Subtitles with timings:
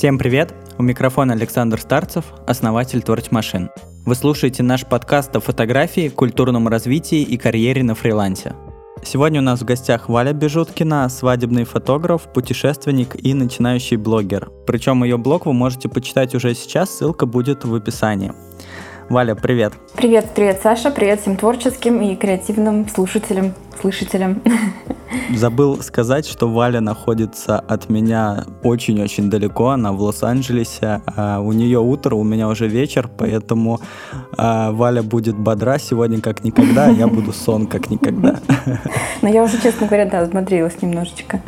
[0.00, 0.54] Всем привет!
[0.78, 3.68] У микрофона Александр Старцев, основатель Творч Машин.
[4.06, 8.54] Вы слушаете наш подкаст о фотографии, культурном развитии и карьере на фрилансе.
[9.04, 14.50] Сегодня у нас в гостях Валя Бежуткина, свадебный фотограф, путешественник и начинающий блогер.
[14.66, 18.32] Причем ее блог вы можете почитать уже сейчас, ссылка будет в описании.
[19.10, 19.74] Валя, привет.
[19.96, 24.42] Привет, привет, Саша, привет всем творческим и креативным слушателям, слышателям.
[25.34, 31.02] Забыл сказать, что Валя находится от меня очень-очень далеко, она в Лос-Анджелесе.
[31.06, 33.80] А у нее утро, у меня уже вечер, поэтому
[34.36, 38.40] а, Валя будет бодра сегодня как никогда, а я буду сон как никогда.
[39.22, 41.40] Но я уже, честно говоря, да, смотрелась немножечко.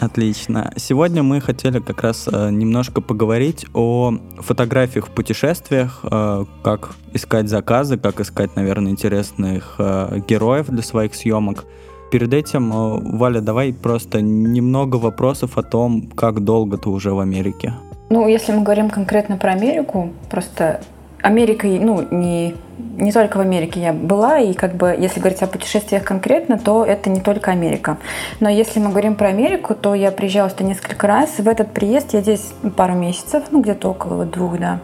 [0.00, 0.72] Отлично.
[0.76, 7.48] Сегодня мы хотели как раз э, немножко поговорить о фотографиях в путешествиях, э, как искать
[7.48, 11.64] заказы, как искать, наверное, интересных э, героев для своих съемок.
[12.12, 12.70] Перед этим,
[13.18, 17.74] Валя, давай просто немного вопросов о том, как долго ты уже в Америке.
[18.10, 20.80] Ну, если мы говорим конкретно про Америку, просто
[21.26, 25.48] Америка, ну, не, не только в Америке я была, и как бы, если говорить о
[25.48, 27.96] путешествиях конкретно, то это не только Америка.
[28.38, 31.30] Но если мы говорим про Америку, то я приезжала сюда несколько раз.
[31.38, 34.78] В этот приезд я здесь пару месяцев, ну, где-то около двух, да.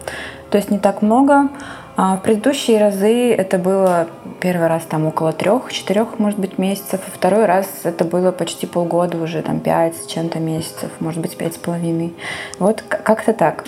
[0.50, 1.48] То есть не так много.
[1.94, 4.08] А в предыдущие разы это было
[4.40, 9.16] первый раз там около трех-четырех, может быть, месяцев, а второй раз это было почти полгода
[9.18, 12.14] уже, там пять с чем-то месяцев, может быть, пять с половиной.
[12.58, 13.64] Вот как-то так.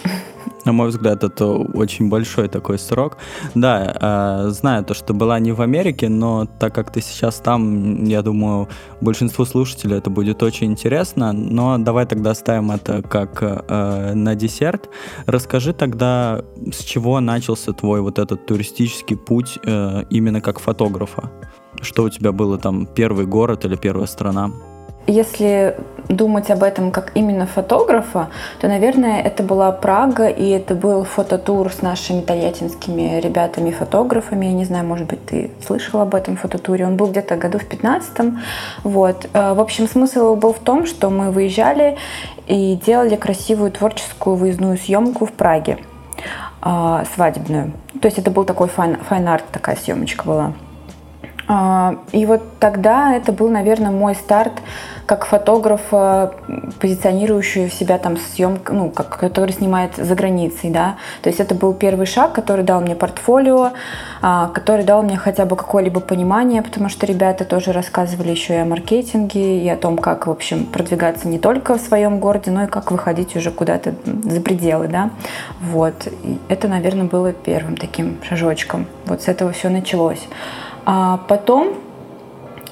[0.64, 3.18] На мой взгляд, это очень большой такой срок.
[3.54, 8.04] Да, э, знаю то, что была не в Америке, но так как ты сейчас там,
[8.04, 8.68] я думаю,
[9.00, 11.32] большинству слушателей это будет очень интересно.
[11.32, 14.88] Но давай тогда оставим это как э, на десерт.
[15.26, 16.42] Расскажи тогда,
[16.72, 21.30] с чего начался твой вот этот туристический путь э, именно как фотографа?
[21.82, 24.50] Что у тебя было там, первый город или первая страна?
[25.06, 25.76] Если
[26.08, 28.28] думать об этом как именно фотографа,
[28.60, 34.46] то, наверное, это была Прага, и это был фототур с нашими тольяттинскими ребятами-фотографами.
[34.46, 36.86] Я не знаю, может быть, ты слышал об этом фототуре.
[36.86, 38.34] Он был где-то году в 15
[38.82, 39.28] Вот.
[39.32, 41.96] Э, в общем, смысл был в том, что мы выезжали
[42.46, 45.78] и делали красивую творческую выездную съемку в Праге
[46.62, 47.72] э, свадебную.
[48.00, 50.52] То есть это был такой fine art, такая съемочка была.
[51.46, 54.52] А, и вот тогда это был, наверное, мой старт
[55.06, 56.32] как фотографа,
[56.80, 60.96] позиционирующего себя там съемка, ну, как, который снимает за границей, да.
[61.22, 63.72] То есть это был первый шаг, который дал мне портфолио,
[64.22, 68.58] а, который дал мне хотя бы какое-либо понимание, потому что ребята тоже рассказывали еще и
[68.58, 72.64] о маркетинге, и о том, как, в общем, продвигаться не только в своем городе, но
[72.64, 73.94] и как выходить уже куда-то
[74.24, 75.10] за пределы, да.
[75.60, 76.06] Вот.
[76.22, 78.86] И это, наверное, было первым таким шажочком.
[79.04, 80.26] Вот с этого все началось.
[80.86, 81.74] А потом,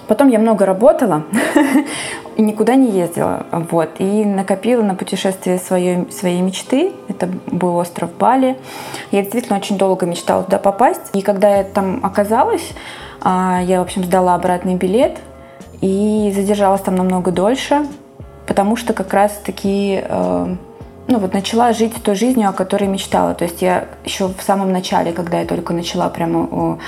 [0.08, 1.24] потом я много работала
[2.36, 3.46] никуда не ездила.
[3.50, 6.92] Вот, и накопила на путешествие своей, своей мечты.
[7.08, 8.58] Это был остров Бали.
[9.10, 11.10] Я действительно очень долго мечтала туда попасть.
[11.14, 12.72] И когда я там оказалась,
[13.20, 15.18] а, я, в общем, сдала обратный билет
[15.80, 17.86] и задержалась там намного дольше,
[18.46, 20.56] потому что как раз-таки э,
[21.08, 23.34] ну вот начала жить той жизнью, о которой мечтала.
[23.34, 26.78] То есть я еще в самом начале, когда я только начала прямо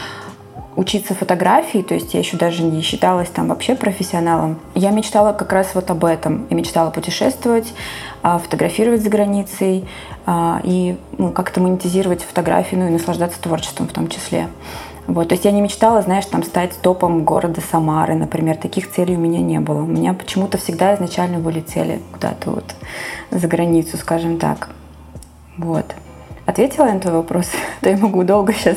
[0.76, 4.58] учиться фотографии, то есть я еще даже не считалась там вообще профессионалом.
[4.74, 6.46] Я мечтала как раз вот об этом.
[6.50, 7.72] Я мечтала путешествовать,
[8.22, 9.86] а, фотографировать за границей
[10.26, 14.48] а, и ну, как-то монетизировать фотографии, ну и наслаждаться творчеством в том числе.
[15.06, 18.56] Вот, то есть я не мечтала, знаешь, там стать топом города Самары, например.
[18.56, 19.82] Таких целей у меня не было.
[19.82, 22.74] У меня почему-то всегда изначально были цели куда-то вот
[23.30, 24.70] за границу, скажем так.
[25.58, 25.84] Вот.
[26.46, 27.46] Ответила я на твой вопрос?
[27.80, 28.76] То я могу долго сейчас.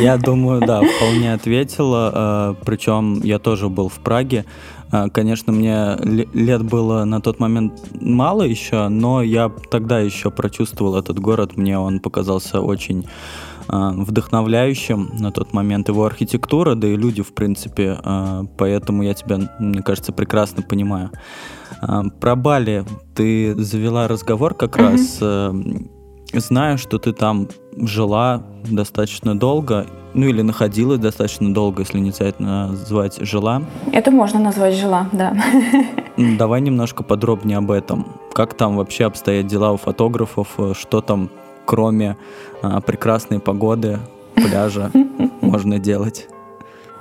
[0.00, 2.54] Я думаю, да, вполне ответила.
[2.60, 4.44] Э, Причем я тоже был в Праге.
[4.90, 10.96] Э, конечно, мне лет было на тот момент мало еще, но я тогда еще прочувствовал
[10.96, 11.56] этот город.
[11.56, 13.06] Мне он показался очень
[13.68, 17.96] э, вдохновляющим на тот момент его архитектура, да и люди, в принципе.
[18.56, 21.10] Поэтому я тебя, мне кажется, прекрасно понимаю.
[22.20, 22.84] Про Бали
[23.14, 24.90] ты завела разговор как mm-hmm.
[24.90, 25.68] раз
[26.32, 33.18] Знаю, что ты там жила достаточно долго, ну или находилась достаточно долго, если не назвать
[33.20, 33.62] жила.
[33.92, 35.34] Это можно назвать жила, да.
[36.16, 38.06] Давай немножко подробнее об этом.
[38.32, 40.48] Как там вообще обстоят дела у фотографов?
[40.74, 41.30] Что там,
[41.64, 42.16] кроме
[42.62, 43.98] а, прекрасной погоды,
[44.34, 44.90] пляжа,
[45.40, 46.28] можно делать?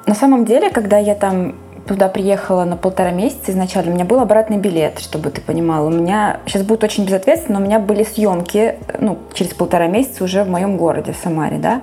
[0.05, 1.55] На самом деле, когда я там
[1.87, 5.87] туда приехала на полтора месяца изначально, у меня был обратный билет, чтобы ты понимал.
[5.87, 10.23] У меня, сейчас будет очень безответственно, но у меня были съемки, ну, через полтора месяца
[10.23, 11.81] уже в моем городе, в Самаре, да.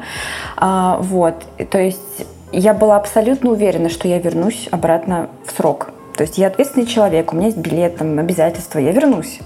[0.56, 1.34] А, вот,
[1.70, 5.90] то есть я была абсолютно уверена, что я вернусь обратно в срок.
[6.16, 9.40] То есть я ответственный человек, у меня есть билет, там, обязательства, я вернусь.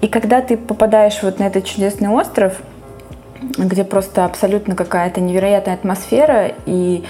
[0.00, 2.62] И когда ты попадаешь вот на этот чудесный остров,
[3.56, 7.04] где просто абсолютно какая-то невероятная атмосфера, и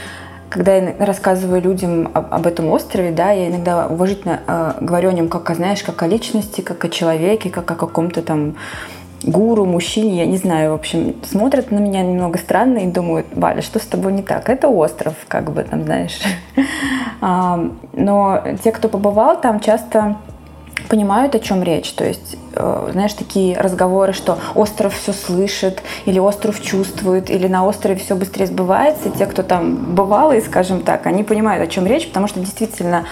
[0.49, 5.12] когда я рассказываю людям об, об этом острове, да, я иногда уважительно э, говорю о
[5.12, 8.56] нем как, знаешь, как о личности, как о человеке, как о каком-то там
[9.23, 13.62] гуру, мужчине, я не знаю, в общем, смотрят на меня немного странно и думают, Валя,
[13.62, 14.49] что с тобой не так?
[14.49, 16.21] Это остров, как бы там, знаешь.
[17.21, 20.17] Но те, кто побывал там, часто
[20.89, 21.91] понимают, о чем речь.
[21.93, 27.65] То есть, э, знаешь, такие разговоры, что остров все слышит, или остров чувствует, или на
[27.65, 29.11] острове все быстрее сбывается.
[29.11, 33.05] те, кто там бывал, и, скажем так, они понимают, о чем речь, потому что действительно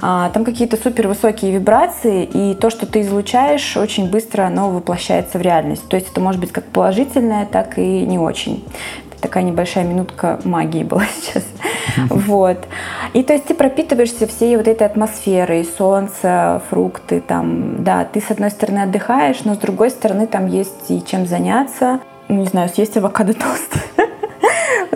[0.00, 5.38] а, там какие-то супер высокие вибрации, и то, что ты излучаешь, очень быстро оно воплощается
[5.38, 5.88] в реальность.
[5.88, 8.64] То есть это может быть как положительное, так и не очень
[9.20, 11.44] такая небольшая минутка магии была сейчас.
[12.08, 12.66] Вот.
[13.14, 18.30] И то есть ты пропитываешься всей вот этой атмосферой, солнце, фрукты, там, да, ты с
[18.30, 22.00] одной стороны отдыхаешь, но с другой стороны там есть и чем заняться.
[22.28, 23.74] Ну, не знаю, съесть авокадо тост.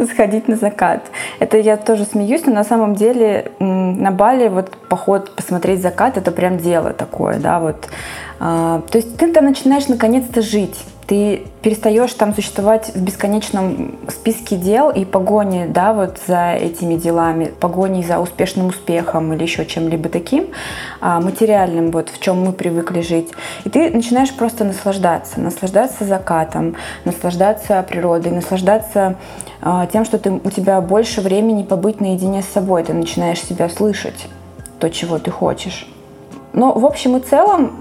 [0.07, 1.03] сходить на закат.
[1.43, 6.31] Это я тоже смеюсь, но на самом деле на Бали вот поход посмотреть закат это
[6.31, 7.89] прям дело такое, да, вот.
[8.39, 10.79] А, то есть ты там начинаешь наконец-то жить
[11.13, 17.53] ты перестаешь там существовать в бесконечном списке дел и погони, да, вот за этими делами,
[17.61, 20.47] погони за успешным успехом или еще чем-либо таким
[21.01, 23.31] а, материальным, вот в чем мы привыкли жить.
[23.65, 29.17] И ты начинаешь просто наслаждаться, наслаждаться закатом, наслаждаться природой, наслаждаться
[29.93, 34.27] тем, что ты, у тебя больше времени побыть наедине с собой, ты начинаешь себя слышать,
[34.79, 35.87] то, чего ты хочешь.
[36.53, 37.73] Но в общем и целом,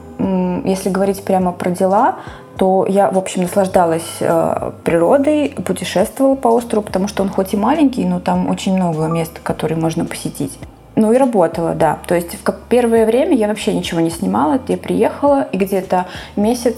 [0.65, 2.15] если говорить прямо про дела,
[2.57, 7.57] то я, в общем, наслаждалась э, природой, путешествовала по острову, потому что он хоть и
[7.57, 10.59] маленький, но там очень много мест, которые можно посетить.
[10.95, 11.99] Ну и работала, да.
[12.05, 14.59] То есть в первое время я вообще ничего не снимала.
[14.67, 16.05] Я приехала, и где-то
[16.35, 16.75] месяц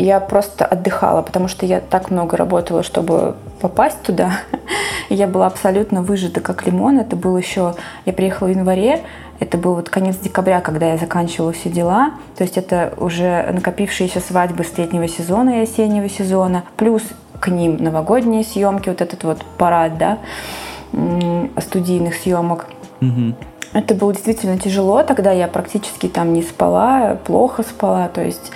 [0.00, 4.32] я просто отдыхала, потому что я так много работала, чтобы попасть туда.
[5.08, 6.98] я была абсолютно выжата, как лимон.
[6.98, 7.74] Это было еще...
[8.06, 9.02] Я приехала в январе,
[9.40, 12.12] это был вот конец декабря, когда я заканчивала все дела.
[12.36, 16.64] То есть это уже накопившиеся свадьбы с летнего сезона и осеннего сезона.
[16.76, 17.02] Плюс
[17.38, 20.18] к ним новогодние съемки, вот этот вот парад, да,
[21.58, 22.66] студийных съемок.
[23.00, 23.34] Угу.
[23.72, 28.50] Это было действительно тяжело, тогда я практически там не спала, плохо спала, то есть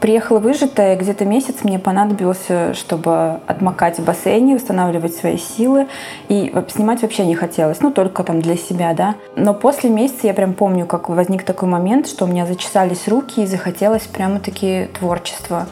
[0.00, 5.86] приехала выжатая, где-то месяц мне понадобился, чтобы отмокать в бассейне, восстанавливать свои силы,
[6.28, 9.14] и снимать вообще не хотелось, ну только там для себя, да.
[9.36, 13.42] Но после месяца я прям помню, как возник такой момент, что у меня зачесались руки
[13.42, 15.66] и захотелось прямо-таки творчества.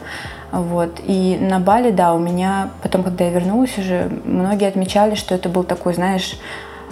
[0.51, 1.01] Вот.
[1.05, 5.49] И на Бали, да, у меня потом, когда я вернулась уже, многие отмечали, что это
[5.49, 6.39] был такой, знаешь,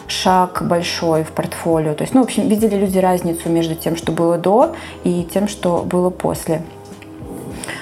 [0.07, 1.93] шаг большой в портфолио.
[1.93, 5.47] То есть, ну, в общем, видели люди разницу между тем, что было до, и тем,
[5.47, 6.61] что было после.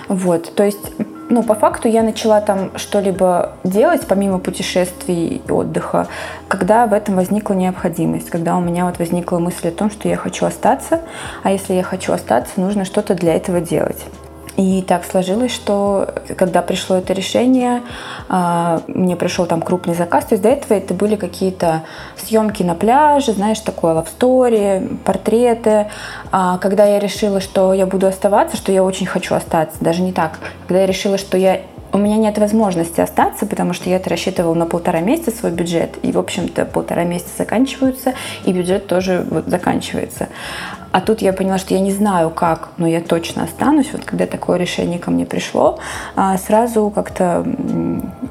[0.08, 0.92] Вот, то есть,
[1.30, 6.08] ну, по факту я начала там что-либо делать, помимо путешествий и отдыха,
[6.48, 10.18] когда в этом возникла необходимость, когда у меня вот возникла мысль о том, что я
[10.18, 11.02] хочу остаться,
[11.42, 14.06] а если я хочу остаться, нужно что-то для этого делать.
[14.56, 17.82] И так сложилось, что когда пришло это решение,
[18.30, 20.26] а, мне пришел там крупный заказ.
[20.26, 21.84] То есть до этого это были какие-то
[22.18, 25.88] съемки на пляже, знаешь, такое story, портреты.
[26.32, 30.14] А когда я решила, что я буду оставаться, что я очень хочу остаться, даже не
[30.14, 30.40] так.
[30.68, 31.62] Когда я решила, что я
[31.94, 35.97] у меня нет возможности остаться, потому что я это рассчитывала на полтора месяца свой бюджет,
[36.02, 38.14] и, в общем-то, полтора месяца заканчиваются,
[38.45, 40.28] и бюджет тоже вот заканчивается.
[40.92, 43.90] А тут я поняла, что я не знаю как, но я точно останусь.
[43.94, 45.80] Вот когда такое решение ко мне пришло,
[46.16, 47.45] а, сразу как-то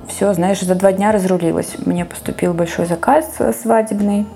[0.09, 1.75] все, знаешь, за два дня разрулилось.
[1.85, 3.27] Мне поступил большой заказ
[3.61, 4.27] свадебный.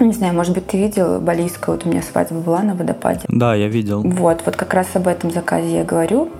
[0.00, 3.20] Не знаю, может быть, ты видел Балийская, вот у меня свадьба была на водопаде.
[3.28, 4.02] Да, я видел.
[4.02, 6.30] Вот, вот как раз об этом заказе я говорю.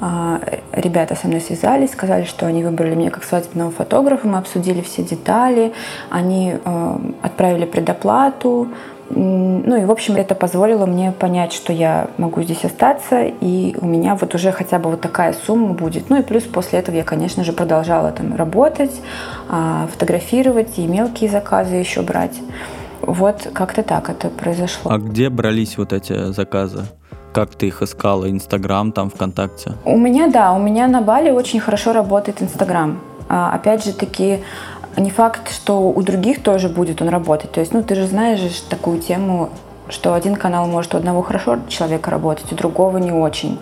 [0.00, 0.40] А,
[0.72, 5.02] ребята со мной связались, сказали, что они выбрали меня как свадебного фотографа, мы обсудили все
[5.02, 5.72] детали,
[6.10, 8.68] они э, отправили предоплату,
[9.10, 13.86] ну и, в общем, это позволило мне понять, что я могу здесь остаться, и у
[13.86, 16.10] меня вот уже хотя бы вот такая сумма будет.
[16.10, 19.00] Ну и плюс после этого я, конечно же, продолжала там работать,
[19.48, 22.38] а, фотографировать и мелкие заказы еще брать.
[23.00, 24.90] Вот как-то так это произошло.
[24.90, 26.84] А где брались вот эти заказы?
[27.38, 28.28] Как ты их искала?
[28.28, 29.74] Инстаграм, там, ВКонтакте?
[29.84, 32.98] У меня, да, у меня на Бали очень хорошо работает Инстаграм.
[33.28, 34.40] А, опять же таки,
[34.96, 37.52] не факт, что у других тоже будет он работать.
[37.52, 39.50] То есть, ну, ты же знаешь же такую тему,
[39.88, 43.60] что один канал может у одного хорошо человека работать, у другого не очень.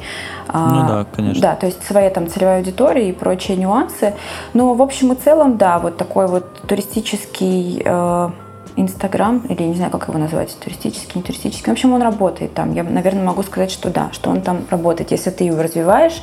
[0.49, 1.43] А, ну да, конечно.
[1.43, 4.15] Да, то есть своя там целевая аудитория и прочие нюансы.
[4.55, 8.31] Но в общем и целом, да, вот такой вот туристический э,
[8.77, 11.67] Инстаграм, или не знаю, как его назвать, туристический, не туристический.
[11.67, 12.75] В общем, он работает там.
[12.75, 15.11] Я, наверное, могу сказать, что да, что он там работает.
[15.11, 16.23] Если ты его развиваешь,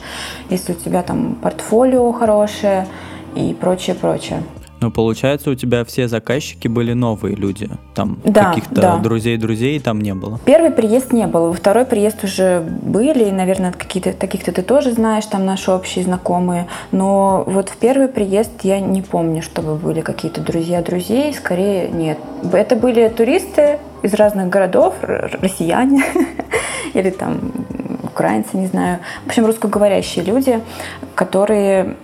[0.49, 2.87] если у тебя там портфолио хорошее
[3.35, 4.43] и прочее, прочее.
[4.83, 7.69] Но получается, у тебя все заказчики были новые люди.
[7.95, 8.97] Там да, каких-то да.
[8.97, 10.41] друзей-друзей там не было.
[10.43, 11.47] Первый приезд не было.
[11.47, 13.29] Во второй приезд уже были.
[13.29, 16.67] И, наверное, какие-то таких-то ты тоже знаешь, там наши общие знакомые.
[16.91, 21.33] Но вот в первый приезд я не помню, чтобы были какие-то друзья друзей.
[21.33, 22.17] Скорее, нет.
[22.51, 26.03] Это были туристы из разных городов, россияне
[26.93, 27.39] или там
[28.13, 28.99] украинцы, не знаю.
[29.25, 30.61] В общем, русскоговорящие люди,
[31.15, 31.95] которые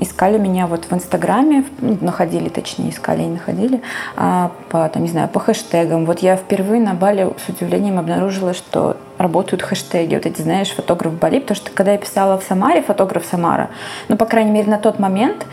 [0.00, 3.80] искали меня вот в Инстаграме, ну, находили, точнее, искали и находили,
[4.16, 6.06] а, по, там, не знаю, по хэштегам.
[6.06, 10.14] Вот я впервые на Бали с удивлением обнаружила, что работают хэштеги.
[10.14, 13.70] Вот эти, знаешь, фотограф Бали, потому что когда я писала в Самаре, фотограф Самара,
[14.08, 15.46] ну, по крайней мере, на тот момент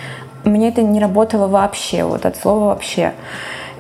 [0.46, 3.14] меня это не работало вообще, вот от слова вообще.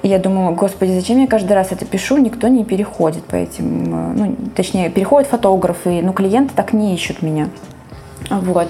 [0.03, 3.85] И я думала, господи, зачем я каждый раз это пишу, никто не переходит по этим,
[3.85, 7.49] э, ну, точнее, переходят фотографы, но клиенты так не ищут меня.
[8.29, 8.67] Вот.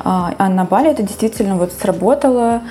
[0.00, 2.62] А, а на Бали это действительно вот сработало.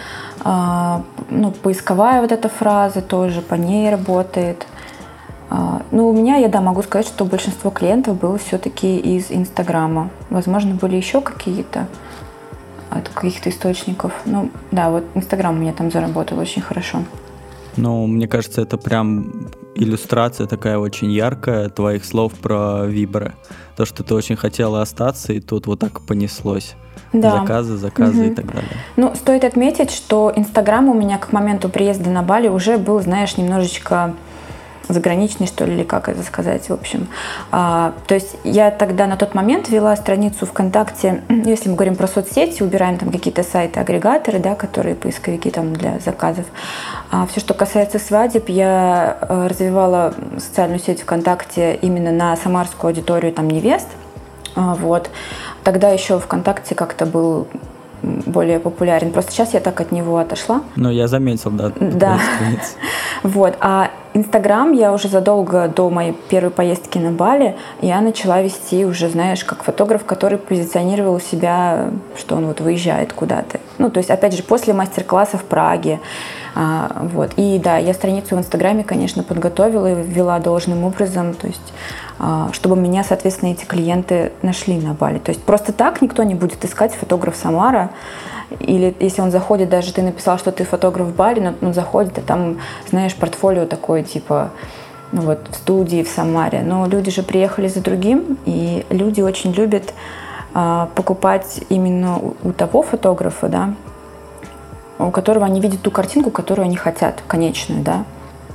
[0.44, 4.66] А, ну, поисковая вот эта фраза тоже по ней работает.
[5.50, 10.10] А, ну, у меня, я да, могу сказать, что большинство клиентов было все-таки из Инстаграма.
[10.30, 11.88] Возможно, были еще какие-то
[12.90, 14.14] от каких-то источников.
[14.26, 17.00] Ну, да, вот Инстаграм у меня там заработал очень хорошо.
[17.78, 19.32] Ну, мне кажется, это прям
[19.76, 23.34] иллюстрация такая очень яркая твоих слов про вибры.
[23.76, 26.76] То, что ты очень хотела остаться, и тут вот так понеслось.
[27.14, 27.40] Да.
[27.40, 28.32] Заказы, заказы угу.
[28.32, 28.70] и так далее.
[28.98, 33.38] Ну, стоит отметить, что Инстаграм у меня к моменту приезда на Бали уже был, знаешь,
[33.38, 34.14] немножечко
[34.90, 37.08] заграничный, что ли, или как это сказать, в общем.
[37.52, 42.08] А, то есть я тогда на тот момент вела страницу ВКонтакте, если мы говорим про
[42.08, 46.46] соцсети, убираем там какие-то сайты, агрегаторы, да, которые поисковики там для заказов.
[47.12, 53.32] А все, что касается свадеб, я э, развивала социальную сеть ВКонтакте именно на самарскую аудиторию
[53.32, 53.88] там невест.
[54.56, 55.10] А, вот.
[55.64, 57.48] Тогда еще ВКонтакте как-то был
[58.02, 59.12] более популярен.
[59.12, 60.62] Просто сейчас я так от него отошла.
[60.76, 61.72] Ну, я заметил, да.
[61.80, 62.20] Да.
[63.22, 63.58] Вот.
[63.60, 69.10] А Инстаграм я уже задолго до моей первой поездки на Бали я начала вести уже,
[69.10, 73.60] знаешь, как фотограф, который позиционировал себя, что он вот выезжает куда-то.
[73.78, 76.00] Ну, то есть, опять же, после мастер-класса в Праге.
[76.56, 77.32] А, вот.
[77.36, 81.74] И да, я страницу в Инстаграме, конечно, подготовила и ввела должным образом, то есть,
[82.52, 85.20] чтобы меня, соответственно, эти клиенты нашли на Бали.
[85.20, 87.92] То есть просто так никто не будет искать фотограф Самара,
[88.60, 92.18] или если он заходит, даже ты написал, что ты фотограф в баре, но он заходит,
[92.18, 92.58] и там,
[92.90, 94.50] знаешь, портфолио такое, типа,
[95.12, 96.62] ну вот, в студии в Самаре.
[96.62, 99.94] Но люди же приехали за другим, и люди очень любят
[100.54, 103.74] а, покупать именно у, у того фотографа, да,
[104.98, 108.04] у которого они видят ту картинку, которую они хотят, конечную, да.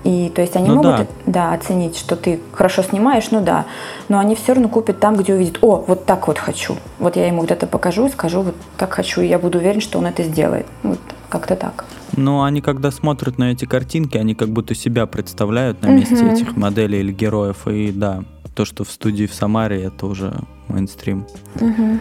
[0.05, 1.07] И то есть они ну, могут да.
[1.27, 3.65] да, оценить, что ты хорошо снимаешь, ну да,
[4.09, 6.77] но они все равно купят там, где увидят, о, вот так вот хочу.
[6.99, 9.99] Вот я ему где-то покажу и скажу, вот так хочу, и я буду уверен, что
[9.99, 10.67] он это сделает.
[10.83, 11.87] Вот как-то так.
[12.17, 16.33] Ну, они когда смотрят на эти картинки, они как будто себя представляют на месте угу.
[16.33, 17.67] этих моделей или героев.
[17.67, 18.23] И да,
[18.55, 20.35] то, что в студии в Самаре, это уже
[20.69, 21.27] мейнстрим.
[21.61, 22.01] Угу.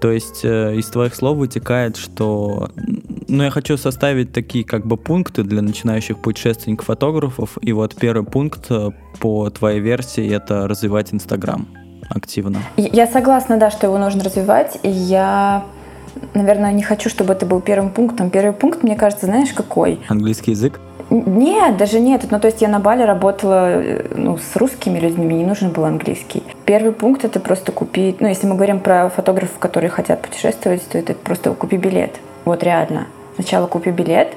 [0.00, 2.70] То есть э, из твоих слов вытекает, что
[3.28, 7.58] ну, я хочу составить такие как бы пункты для начинающих путешественников-фотографов.
[7.60, 11.66] И вот первый пункт э, по твоей версии это развивать Инстаграм
[12.08, 12.58] активно.
[12.76, 14.78] Я согласна, да, что его нужно развивать.
[14.82, 15.64] И я
[16.34, 18.30] наверное, не хочу, чтобы это был первым пунктом.
[18.30, 20.00] Первый пункт, мне кажется, знаешь, какой?
[20.08, 20.80] Английский язык?
[21.10, 22.22] Нет, даже нет.
[22.30, 25.70] Ну, то есть я на Бали работала э, ну, с русскими людьми, мне не нужен
[25.70, 26.42] был английский.
[26.64, 28.20] Первый пункт— это просто купить...
[28.20, 32.12] Ну, если мы говорим про фотографов, которые хотят путешествовать, то это просто купи билет.
[32.44, 33.06] Вот реально.
[33.36, 34.34] Сначала купи билет,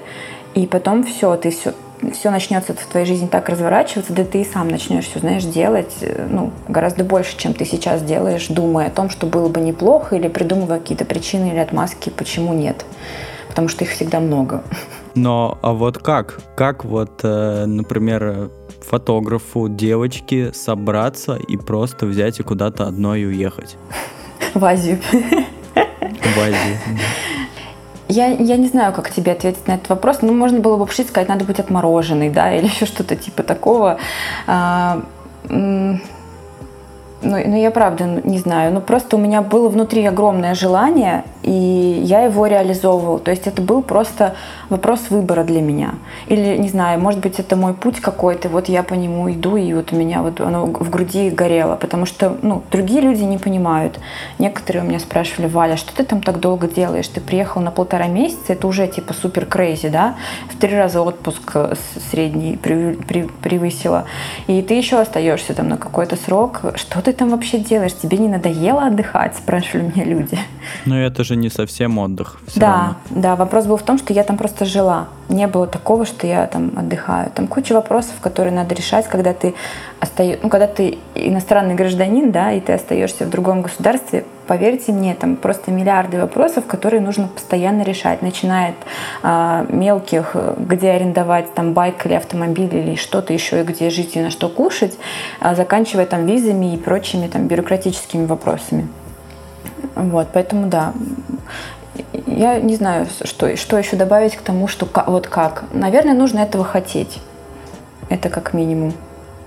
[0.53, 1.74] и потом все, ты все,
[2.13, 5.93] все начнется в твоей жизни так разворачиваться, да ты и сам начнешь все, знаешь, делать
[6.01, 10.15] э, ну, гораздо больше, чем ты сейчас делаешь, думая о том, что было бы неплохо,
[10.15, 12.85] или придумывая какие-то причины или отмазки, почему нет.
[13.50, 14.63] Потому что их всегда много.
[15.15, 16.39] Но а вот как?
[16.55, 18.50] Как вот, э, например,
[18.81, 23.77] фотографу девочки собраться и просто взять и куда-то одной уехать?
[24.53, 25.00] В Азию.
[25.74, 26.77] В Азию.
[28.15, 30.19] Я, я не знаю, как тебе ответить на этот вопрос.
[30.22, 33.98] Ну, можно было бы вообще сказать, надо быть отмороженной, да, или еще что-то типа такого.
[34.48, 35.01] А,
[35.50, 36.00] ну,
[37.22, 38.74] ну, я правда не знаю.
[38.74, 43.19] Ну, просто у меня было внутри огромное желание, и я его реализовывал.
[43.19, 44.35] То есть это был просто
[44.69, 45.93] вопрос выбора для меня.
[46.27, 49.71] Или, не знаю, может быть, это мой путь какой-то, вот я по нему иду, и
[49.73, 51.75] вот у меня вот оно в груди горело.
[51.75, 53.99] Потому что, ну, другие люди не понимают.
[54.39, 57.07] Некоторые у меня спрашивали, Валя, что ты там так долго делаешь?
[57.07, 60.15] Ты приехал на полтора месяца, это уже типа супер крейзи, да?
[60.49, 61.75] В три раза отпуск э,
[62.09, 64.05] средний превысила.
[64.47, 66.61] И ты еще остаешься там на какой-то срок.
[66.73, 67.93] Что ты там вообще делаешь?
[67.93, 69.35] Тебе не надоело отдыхать?
[69.35, 70.39] Спрашивали меня люди.
[70.85, 72.39] Но это же не совсем отдых.
[72.56, 72.96] да, равно.
[73.10, 73.36] да.
[73.36, 75.08] Вопрос был в том, что я там просто жила.
[75.30, 77.32] Не было такого, что я там отдыхаю.
[77.34, 79.56] Там куча вопросов, которые надо решать, когда ты
[80.00, 84.25] остаешь, ну, когда ты иностранный гражданин, да, и ты остаешься в другом государстве.
[84.48, 88.75] Поверьте мне, там просто миллиарды вопросов, которые нужно постоянно решать, начиная от
[89.24, 94.22] а, мелких, где арендовать там байк или автомобиль или что-то еще, и где жить и
[94.22, 94.98] на что кушать,
[95.39, 98.88] а, заканчивая там визами и прочими там бюрократическими вопросами.
[99.96, 100.94] Вот, поэтому да,
[102.27, 105.65] я не знаю, что, что еще добавить к тому, что вот как.
[105.74, 107.22] Наверное, нужно этого хотеть.
[108.10, 108.94] Это как минимум.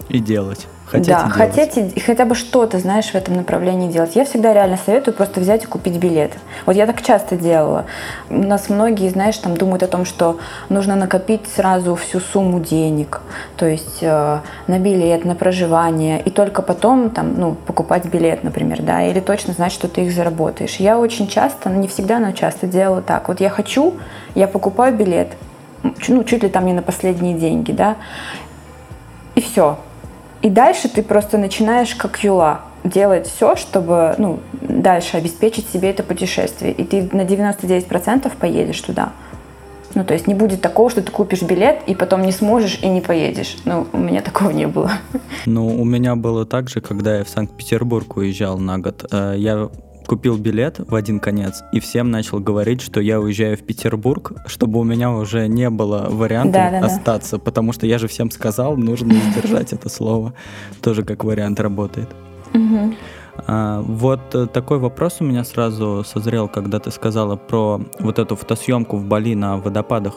[0.08, 0.66] И делать.
[0.90, 4.16] Хотеть да, хотеть и хотя бы что-то, знаешь, в этом направлении делать.
[4.16, 6.32] Я всегда реально советую просто взять и купить билет.
[6.64, 7.84] Вот я так часто делала.
[8.30, 10.38] У нас многие, знаешь, там думают о том, что
[10.70, 13.20] нужно накопить сразу всю сумму денег,
[13.58, 18.80] то есть э, на билет, на проживание, и только потом там, ну, покупать билет, например,
[18.80, 20.76] да, или точно знать, что ты их заработаешь.
[20.76, 23.28] Я очень часто, ну, не всегда, но часто делала так.
[23.28, 23.94] Вот я хочу,
[24.34, 25.28] я покупаю билет,
[25.82, 27.96] ну, чуть ли там не на последние деньги, да,
[29.34, 29.76] и все
[30.42, 36.02] и дальше ты просто начинаешь как юла делать все, чтобы ну, дальше обеспечить себе это
[36.02, 36.72] путешествие.
[36.72, 39.12] И ты на 99% поедешь туда.
[39.94, 42.88] Ну, то есть не будет такого, что ты купишь билет и потом не сможешь и
[42.88, 43.56] не поедешь.
[43.64, 44.92] Ну, у меня такого не было.
[45.46, 49.06] Ну, у меня было так же, когда я в Санкт-Петербург уезжал на год.
[49.10, 49.68] Э, я
[50.08, 54.80] купил билет в один конец и всем начал говорить, что я уезжаю в Петербург, чтобы
[54.80, 57.42] у меня уже не было варианта да, да, остаться, да.
[57.44, 60.32] потому что я же всем сказал, нужно сдержать это слово.
[60.80, 62.08] Тоже как вариант работает.
[62.54, 62.94] Угу.
[63.46, 68.34] А, вот э, такой вопрос у меня сразу созрел, когда ты сказала про вот эту
[68.34, 70.14] фотосъемку в Бали на водопадах.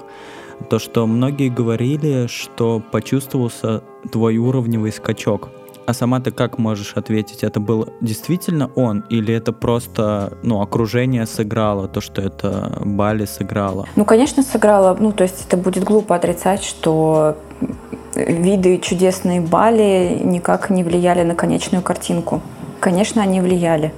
[0.70, 5.50] То, что многие говорили, что почувствовался твой уровневый скачок.
[5.92, 7.44] А сама ты как можешь ответить?
[7.44, 13.86] Это был действительно он или это просто ну, окружение сыграло, то, что это Бали сыграло?
[13.98, 14.96] Ну, конечно, сыграло.
[14.98, 17.36] Ну, то есть это будет глупо отрицать, что
[18.16, 22.42] виды чудесные Бали никак не влияли на конечную картинку.
[22.80, 23.94] Конечно, они влияли.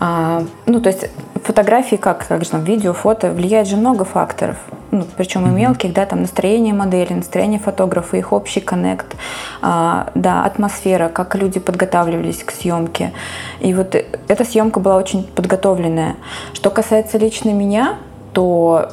[0.00, 1.10] А, ну, то есть
[1.44, 4.56] фотографии, как, как же там, видео, фото, влияет же много факторов.
[4.90, 9.16] Ну, причем и мелких, да, там настроение модели, настроение фотографа, их общий коннект,
[9.60, 13.12] а, да, атмосфера, как люди подготавливались к съемке.
[13.60, 16.16] И вот эта съемка была очень подготовленная.
[16.52, 17.96] Что касается лично меня,
[18.32, 18.88] то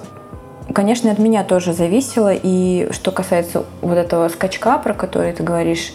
[0.74, 2.32] конечно, от меня тоже зависело.
[2.34, 5.94] И что касается вот этого скачка, про который ты говоришь,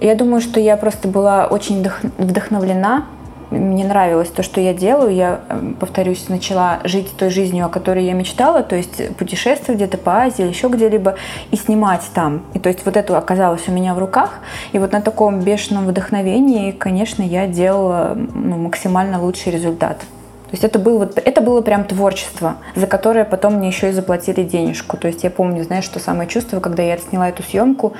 [0.00, 1.86] я думаю, что я просто была очень
[2.18, 3.04] вдохновлена
[3.50, 5.14] мне нравилось то, что я делаю.
[5.14, 9.98] Я, эм, повторюсь, начала жить той жизнью, о которой я мечтала, то есть путешествовать где-то
[9.98, 11.16] по Азии еще где-либо
[11.50, 12.42] и снимать там.
[12.54, 14.38] И то есть вот это оказалось у меня в руках.
[14.72, 19.98] И вот на таком бешеном вдохновении, конечно, я делала ну, максимально лучший результат.
[19.98, 23.92] То есть это было, вот, это было прям творчество, за которое потом мне еще и
[23.92, 24.96] заплатили денежку.
[24.96, 27.92] То есть я помню, знаешь, что самое чувство, когда я сняла эту съемку,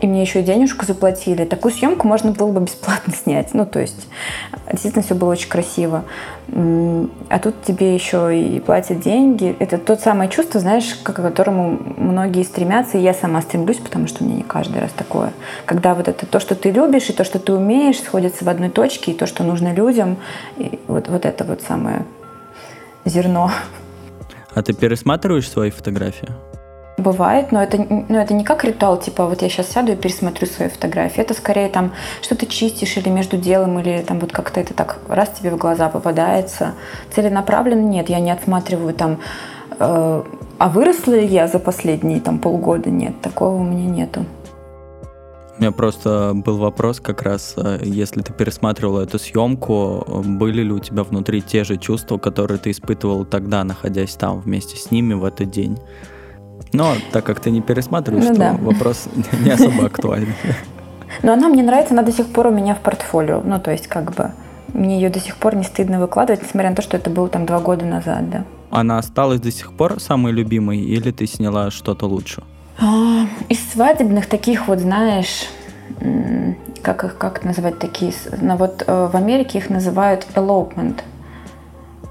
[0.00, 1.44] и мне еще денежку заплатили.
[1.44, 3.54] Такую съемку можно было бы бесплатно снять.
[3.54, 4.08] Ну, то есть,
[4.70, 6.04] действительно, все было очень красиво.
[6.48, 9.56] А тут тебе еще и платят деньги.
[9.58, 14.24] Это то самое чувство, знаешь, к которому многие стремятся, и я сама стремлюсь, потому что
[14.24, 15.32] меня не каждый раз такое.
[15.64, 18.70] Когда вот это то, что ты любишь, и то, что ты умеешь, сходятся в одной
[18.70, 20.18] точке, и то, что нужно людям,
[20.56, 22.04] и вот, вот это вот самое
[23.04, 23.50] зерно.
[24.54, 26.28] А ты пересматриваешь свои фотографии?
[26.96, 30.46] Бывает, но это, ну, это не как ритуал, типа вот я сейчас сяду и пересмотрю
[30.46, 31.20] свои фотографии.
[31.20, 34.98] Это скорее там что ты чистишь или между делом, или там вот как-то это так
[35.08, 36.74] раз тебе в глаза попадается.
[37.12, 39.18] Целенаправленно нет, я не отсматриваю там,
[39.78, 40.22] э,
[40.58, 42.90] а выросла ли я за последние там полгода?
[42.90, 44.24] Нет, такого у меня нету.
[45.58, 50.70] У меня просто был вопрос как раз, э, если ты пересматривала эту съемку, были ли
[50.70, 55.14] у тебя внутри те же чувства, которые ты испытывал тогда, находясь там вместе с ними
[55.14, 55.76] в этот день?
[56.74, 58.52] Но так как ты не пересматриваешь, ну, то да.
[58.60, 59.08] вопрос
[59.44, 60.34] не особо актуальный.
[61.22, 63.40] Но она мне нравится, она до сих пор у меня в портфолио.
[63.44, 64.32] Ну, то есть, как бы,
[64.72, 67.46] мне ее до сих пор не стыдно выкладывать, несмотря на то, что это было там
[67.46, 68.44] два года назад, да.
[68.70, 72.42] Она осталась до сих пор самой любимой, или ты сняла что-то лучше?
[72.80, 75.46] А, из свадебных таких вот, знаешь,
[76.82, 81.02] как их как назвать такие, ну, вот э, в Америке их называют elopement,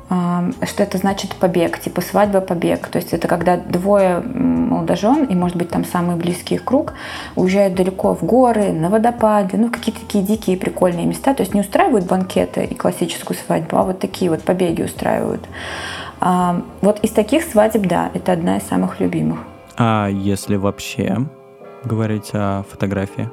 [0.07, 2.87] что это значит побег, типа свадьба, побег.
[2.87, 6.93] То есть это когда двое молодожен, и может быть там самый близкий их круг,
[7.35, 11.33] уезжают далеко в горы, на водопады, ну какие-то такие дикие прикольные места.
[11.33, 15.47] То есть не устраивают банкеты и классическую свадьбу, а вот такие вот побеги устраивают.
[16.19, 19.39] Вот из таких свадеб, да, это одна из самых любимых.
[19.77, 21.17] А если вообще
[21.83, 23.29] говорить о фотографии?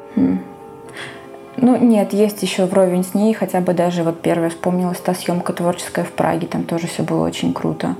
[1.56, 5.52] Ну, нет, есть еще вровень с ней, хотя бы даже вот первая вспомнилась та съемка
[5.52, 7.96] творческая в Праге, там тоже все было очень круто.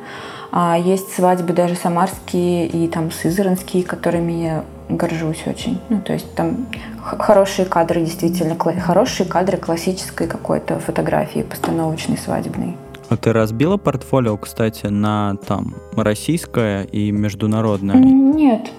[0.53, 5.79] А есть свадьбы даже самарские и там сызранские, которыми я горжусь очень.
[5.89, 6.67] Ну, то есть там
[7.01, 12.77] хорошие кадры, действительно, хорошие кадры классической какой-то фотографии, постановочной, свадебной.
[13.09, 17.97] А ты разбила портфолио, кстати, на там российское и международное?
[17.97, 18.71] Нет,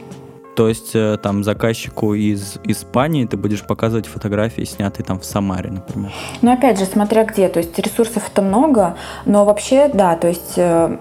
[0.55, 5.71] то есть э, там заказчику из Испании ты будешь показывать фотографии, снятые там в Самаре,
[5.71, 6.11] например.
[6.41, 7.47] Ну, опять же, смотря где.
[7.47, 10.97] То есть ресурсов-то много, но вообще, да, то есть э,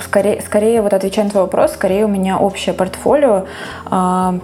[0.00, 3.46] скорее, скорее вот отвечая на твой вопрос, скорее у меня общее портфолио.
[3.86, 4.38] А,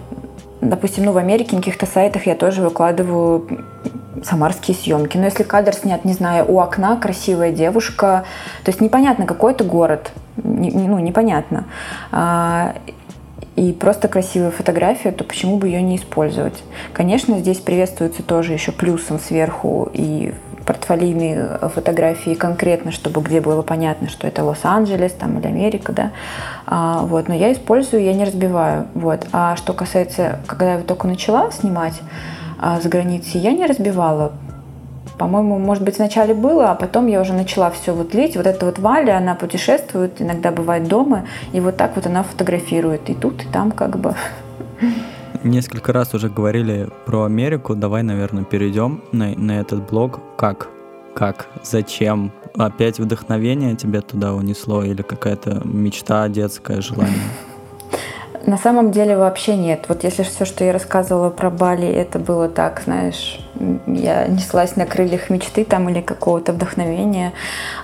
[0.61, 3.49] допустим, ну, в Америке на каких-то сайтах я тоже выкладываю
[4.25, 5.16] самарские съемки.
[5.16, 8.25] Но если кадр снят, не знаю, у окна красивая девушка,
[8.64, 11.66] то есть непонятно, какой это город, ну, непонятно.
[13.59, 16.62] И просто красивая фотография, то почему бы ее не использовать?
[16.92, 20.33] Конечно, здесь приветствуется тоже еще плюсом сверху и
[20.64, 26.12] портфолийные фотографии конкретно, чтобы где было понятно, что это Лос-Анджелес там, или Америка, да,
[26.66, 31.09] а, вот, но я использую, я не разбиваю, вот, а что касается, когда я только
[31.09, 32.01] начала снимать
[32.61, 34.33] а, за границей, я не разбивала,
[35.19, 38.37] по-моему, может быть, вначале было, а потом я уже начала все вот лить.
[38.37, 43.11] Вот эта вот Валя, она путешествует, иногда бывает дома, и вот так вот она фотографирует.
[43.11, 44.15] И тут, и там как бы.
[45.45, 47.75] Несколько раз уже говорили про Америку.
[47.75, 50.21] Давай, наверное, перейдем на, на этот блог.
[50.37, 50.69] Как?
[51.15, 51.49] Как?
[51.63, 52.33] Зачем?
[52.57, 57.15] Опять вдохновение тебя туда унесло или какая-то мечта, детское желание?
[58.49, 59.85] На самом деле вообще нет.
[59.89, 63.39] Вот если все, что я рассказывала про Бали, это было так, знаешь,
[63.87, 67.35] я неслась на крыльях мечты там или какого-то вдохновения.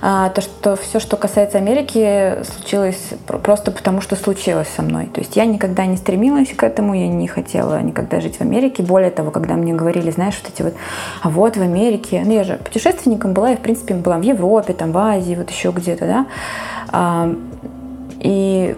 [0.01, 5.05] А то, что все, что касается Америки, случилось просто потому, что случилось со мной.
[5.13, 8.83] То есть я никогда не стремилась к этому, я не хотела никогда жить в Америке.
[8.83, 10.75] Более того, когда мне говорили, знаешь, вот эти вот,
[11.21, 14.73] а вот в Америке, ну я же путешественником была, я в принципе была в Европе,
[14.73, 16.27] там в Азии, вот еще где-то, да.
[16.89, 17.35] А,
[18.25, 18.75] и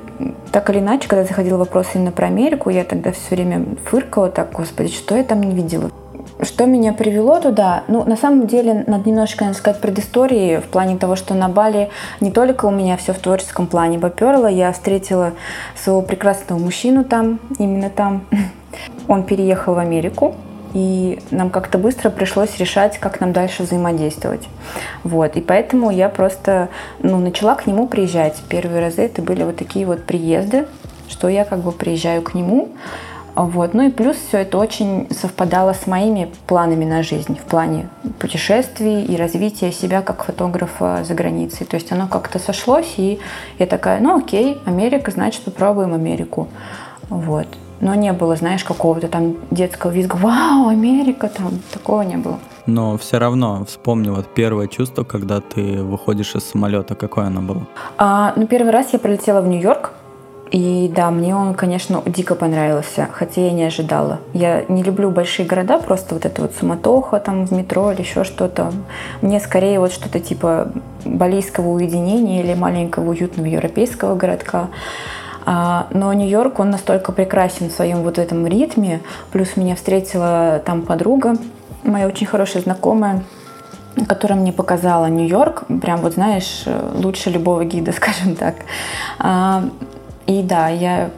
[0.51, 4.51] так или иначе, когда заходил вопрос именно про Америку, я тогда все время фыркала так,
[4.53, 5.91] господи, что я там не видела.
[6.43, 7.85] Что меня привело туда?
[7.87, 11.91] Ну, на самом деле, надо немножко, надо сказать, предыстории в плане того, что на Бали
[12.21, 15.33] не только у меня все в творческом плане поперло, я встретила
[15.77, 18.27] своего прекрасного мужчину там, именно там.
[19.07, 20.35] Он переехал в Америку,
[20.77, 24.47] и нам как-то быстро пришлось решать, как нам дальше взаимодействовать.
[25.05, 28.37] Вот, и поэтому я просто ну, начала к нему приезжать.
[28.51, 30.67] Первые разы это были вот такие вот приезды,
[31.09, 32.69] что я как бы приезжаю к нему,
[33.35, 33.73] вот.
[33.73, 39.03] Ну и плюс все это очень совпадало с моими планами на жизнь в плане путешествий
[39.03, 41.67] и развития себя как фотографа за границей.
[41.67, 43.19] То есть оно как-то сошлось, и
[43.59, 46.49] я такая, ну окей, Америка, значит попробуем Америку.
[47.09, 47.47] Вот
[47.81, 52.39] но не было, знаешь, какого-то там детского визга, вау, Америка, там, такого не было.
[52.67, 57.67] Но все равно вспомни вот первое чувство, когда ты выходишь из самолета, какое оно было?
[57.97, 59.93] А, ну, первый раз я прилетела в Нью-Йорк,
[60.51, 64.21] и да, мне он, конечно, дико понравился, хотя я не ожидала.
[64.33, 68.23] Я не люблю большие города, просто вот это вот суматоха там в метро или еще
[68.23, 68.73] что-то.
[69.23, 70.71] Мне скорее вот что-то типа
[71.05, 74.69] балийского уединения или маленького уютного европейского городка.
[75.47, 79.01] А, но Нью-Йорк, он настолько прекрасен в своем вот этом ритме.
[79.31, 81.37] Плюс меня встретила там подруга,
[81.85, 83.23] моя очень хорошая знакомая,
[84.09, 88.57] которая мне показала Нью-Йорк, прям вот знаешь, лучше любого гида, скажем так.
[89.21, 89.65] А,
[90.27, 91.11] и да, я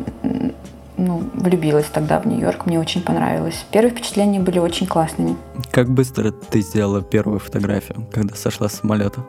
[0.98, 3.64] ну, влюбилась тогда в Нью-Йорк, мне очень понравилось.
[3.70, 5.36] Первые впечатления были очень классными.
[5.70, 9.20] Как быстро ты сделала первую фотографию, когда сошла с самолета?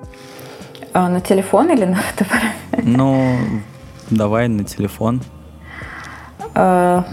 [0.91, 2.53] А, на телефон или на фотоаппарат?
[2.83, 3.38] Ну,
[4.10, 5.22] Давай на телефон.
[6.56, 7.06] А,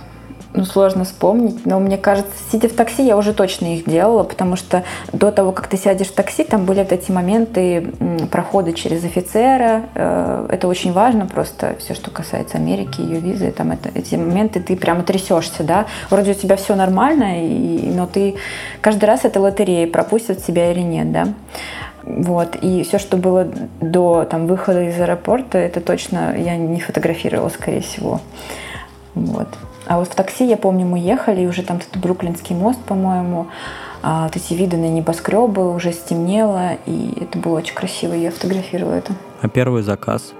[0.57, 4.57] ну, сложно вспомнить, но мне кажется, сидя в такси, я уже точно их делала, потому
[4.57, 7.93] что до того, как ты сядешь в такси, там были вот эти моменты
[8.31, 9.83] прохода через офицера.
[9.95, 14.61] Э, это очень важно просто, все, что касается Америки, ее визы, там это, эти моменты
[14.61, 15.85] ты прямо трясешься, да.
[16.09, 18.37] Вроде у тебя все нормально, и, но ты
[18.81, 21.29] каждый раз это лотерея, пропустят тебя или нет, да.
[22.07, 22.57] Вот.
[22.62, 23.47] И все, что было
[23.81, 28.21] до там, выхода из аэропорта, это точно я не фотографировала, скорее всего.
[29.14, 29.49] Вот.
[29.87, 33.49] А вот в такси, я помню, мы ехали, и уже там этот Бруклинский мост, по-моему,
[34.03, 38.95] а, вот эти виды на небоскребы, уже стемнело, и это было очень красиво, я фотографировала
[38.95, 39.12] это.
[39.42, 40.33] А первый заказ?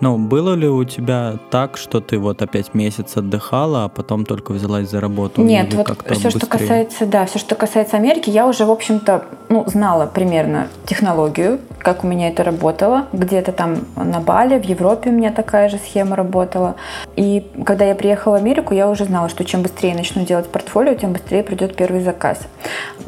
[0.00, 4.52] Ну, было ли у тебя так, что ты вот опять месяц отдыхала, а потом только
[4.52, 5.42] взялась за работу?
[5.42, 6.30] Нет, вот все, быстрее?
[6.30, 11.60] что касается, да, все, что касается Америки, я уже, в общем-то, ну, знала примерно технологию,
[11.78, 13.06] как у меня это работало.
[13.12, 16.74] Где-то там на Бали, в Европе у меня такая же схема работала.
[17.16, 20.94] И когда я приехала в Америку, я уже знала, что чем быстрее начну делать портфолио,
[20.94, 22.38] тем быстрее придет первый заказ.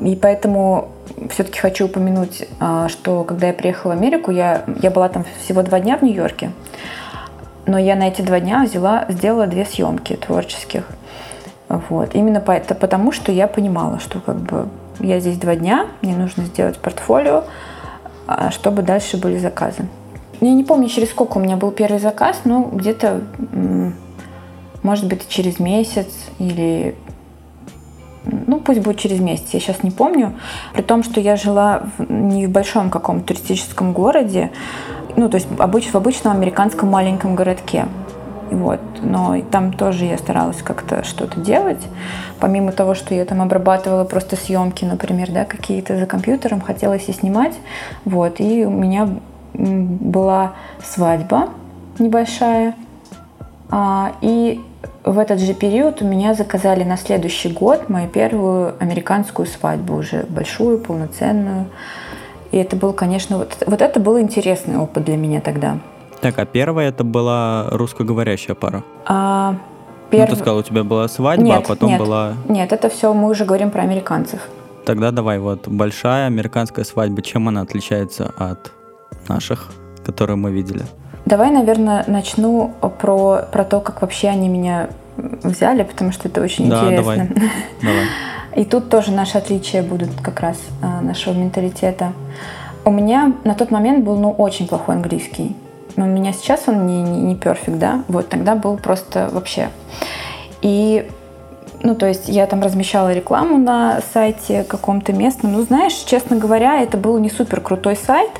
[0.01, 0.96] И поэтому
[1.31, 5.63] все-таки хочу упомянуть, а, что когда я приехала в Америку, я, я была там всего
[5.63, 6.51] два дня в Нью-Йорке,
[7.67, 10.85] но я на эти два дня взяла, сделала две съемки творческих.
[11.69, 12.15] Вот.
[12.15, 14.69] Именно по, это потому, что я понимала, что как бы
[15.01, 17.45] я здесь два дня, мне нужно сделать портфолио,
[18.27, 19.87] а, чтобы дальше были заказы.
[20.41, 23.23] Я не помню, через сколько у меня был первый заказ, но где-то,
[24.83, 26.95] может быть, через месяц или
[28.27, 30.35] ну пусть будет через месяц, я сейчас не помню,
[30.75, 34.51] при том, что я жила в, не в большом каком-то туристическом городе,
[35.17, 37.87] ну то есть обыч, в обычном американском маленьком городке.
[38.51, 38.81] Вот.
[39.03, 41.81] Но там тоже я старалась как-то что-то делать.
[42.39, 47.13] Помимо того, что я там обрабатывала просто съемки, например, да, какие-то за компьютером, хотелось и
[47.13, 47.55] снимать.
[48.05, 48.39] Вот.
[48.39, 49.09] И у меня
[49.53, 50.53] была
[50.85, 51.49] свадьба
[51.99, 52.75] небольшая.
[53.71, 54.61] А, и
[55.05, 60.25] в этот же период у меня заказали на следующий год мою первую американскую свадьбу, уже
[60.29, 61.67] большую, полноценную.
[62.53, 65.79] И это был, конечно, вот, вот это был интересный опыт для меня тогда.
[66.21, 68.83] Так, а первая это была русскоговорящая пара?
[69.05, 69.57] А,
[70.11, 70.29] перв...
[70.31, 72.35] Ну, ты сказала, у тебя была свадьба, а нет, а потом нет, была...
[72.49, 74.41] Нет, это все мы уже говорим про американцев.
[74.85, 78.73] Тогда давай, вот большая американская свадьба, чем она отличается от
[79.29, 79.71] наших,
[80.05, 80.85] которые мы видели?
[81.27, 86.71] Давай, наверное, начну про, про то, как вообще они меня взяли, потому что это очень
[86.71, 87.29] да, интересно.
[87.29, 87.49] Давай.
[87.83, 88.05] давай.
[88.55, 92.13] И тут тоже наши отличия будут как раз а, нашего менталитета.
[92.85, 95.57] У меня на тот момент был ну, очень плохой английский.
[95.97, 98.05] Но у меня сейчас он не, не, не перфект, да?
[98.07, 99.71] Вот тогда был просто вообще.
[100.63, 101.11] И
[101.83, 105.53] ну, то есть я там размещала рекламу на сайте каком-то местном.
[105.53, 108.31] Ну, знаешь, честно говоря, это был не супер крутой сайт.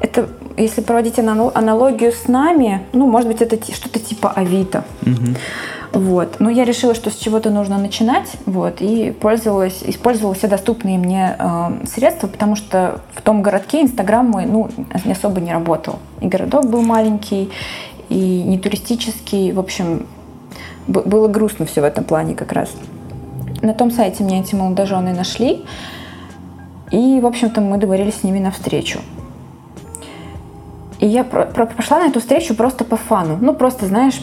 [0.00, 4.84] Это, если проводить аналогию с нами, ну, может быть, это что-то типа Авито.
[5.02, 5.36] Угу.
[5.94, 6.40] Вот.
[6.40, 11.36] Но я решила, что с чего-то нужно начинать, вот, и пользовалась, использовала все доступные мне
[11.38, 14.68] э, средства, потому что в том городке Инстаграм мой, ну,
[15.08, 16.00] особо не работал.
[16.20, 17.50] И городок был маленький,
[18.08, 20.06] и не туристический, в общем,
[20.88, 22.70] было грустно все в этом плане как раз.
[23.62, 25.64] На том сайте меня эти молодожены нашли,
[26.90, 28.98] и, в общем-то, мы договорились с ними на встречу.
[31.00, 33.38] И я про- про- пошла на эту встречу просто по фану.
[33.40, 34.20] Ну, просто, знаешь,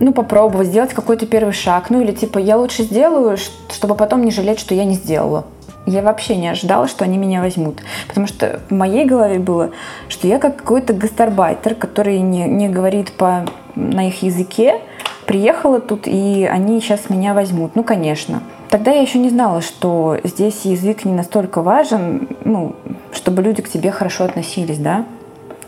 [0.00, 1.90] ну, попробовать сделать какой-то первый шаг.
[1.90, 3.36] Ну, или типа, я лучше сделаю,
[3.70, 5.44] чтобы потом не жалеть, что я не сделала.
[5.86, 7.80] Я вообще не ожидала, что они меня возьмут.
[8.08, 9.70] Потому что в моей голове было,
[10.08, 14.80] что я как какой-то гастарбайтер, который не, не говорит по, на их языке,
[15.26, 17.76] приехала тут, и они сейчас меня возьмут.
[17.76, 18.42] Ну, конечно.
[18.68, 22.76] Тогда я еще не знала, что здесь язык не настолько важен, ну,
[23.12, 25.04] чтобы люди к тебе хорошо относились, да.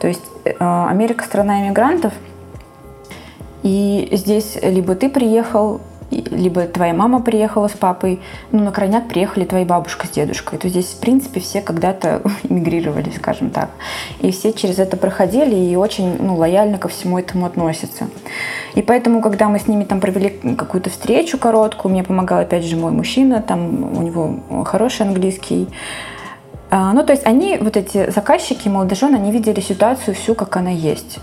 [0.02, 2.12] То есть э, Америка страна иммигрантов,
[3.62, 9.44] и здесь либо ты приехал, либо твоя мама приехала с папой, ну, на крайняк приехали
[9.44, 10.58] твои бабушка с дедушкой.
[10.58, 13.70] То здесь, в принципе, все когда-то эмигрировали, скажем так.
[14.18, 18.08] И все через это проходили и очень ну, лояльно ко всему этому относятся.
[18.74, 22.74] И поэтому, когда мы с ними там провели какую-то встречу короткую, мне помогал опять же
[22.74, 25.68] мой мужчина, там у него хороший английский,
[26.72, 31.18] ну, то есть они, вот эти заказчики, молодожены, они видели ситуацию всю, как она есть.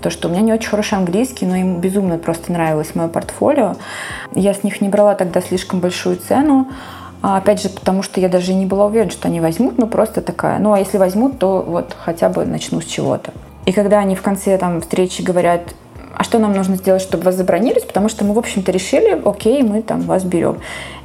[0.00, 3.74] То, что у меня не очень хороший английский, но им безумно просто нравилось мое портфолио.
[4.34, 6.68] Я с них не брала тогда слишком большую цену.
[7.20, 10.22] А опять же, потому что я даже не была уверена, что они возьмут, ну просто
[10.22, 10.58] такая.
[10.58, 13.32] Ну а если возьмут, то вот хотя бы начну с чего-то.
[13.64, 15.74] И когда они в конце там встречи говорят,
[16.14, 19.62] а что нам нужно сделать, чтобы вас забронировать, потому что мы, в общем-то, решили, окей,
[19.62, 20.58] мы там вас берем.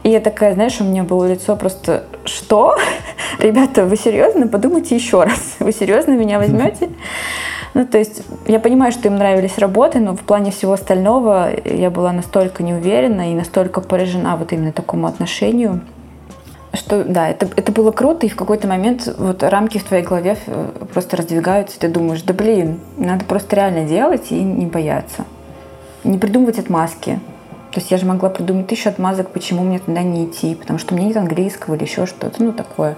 [0.08, 2.78] И я такая, знаешь, у меня было лицо просто, что?
[3.40, 4.48] Ребята, вы серьезно?
[4.48, 5.58] Подумайте еще раз.
[5.60, 6.92] Вы серьезно меня возьмете?
[7.74, 11.90] Ну, то есть я понимаю, что им нравились работы, но в плане всего остального я
[11.90, 15.82] была настолько неуверена и настолько поражена вот именно такому отношению,
[16.74, 20.38] что да, это, это было круто, и в какой-то момент вот рамки в твоей голове
[20.46, 25.26] э, просто раздвигаются, и ты думаешь, да блин, надо просто реально делать и не бояться.
[26.06, 27.20] Не придумывать отмазки.
[27.72, 30.94] То есть я же могла придумать тысячу отмазок, почему мне туда не идти, потому что
[30.94, 32.98] у меня нет английского или еще что-то, ну такое.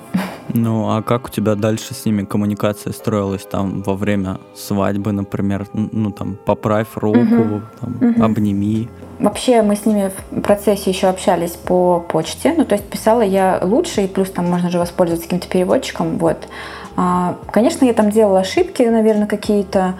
[0.54, 5.68] Ну, а как у тебя дальше с ними коммуникация строилась там во время свадьбы, например,
[5.74, 7.62] ну там поправь руку, угу.
[7.80, 8.24] там, угу.
[8.24, 8.90] обними?
[9.20, 12.54] вообще мы с ними в процессе еще общались по почте.
[12.58, 16.18] Ну, то есть писала я лучше, и плюс там можно же воспользоваться каким-то переводчиком.
[16.18, 16.48] Вот.
[16.96, 19.96] А, конечно, я там делала ошибки, наверное, какие-то.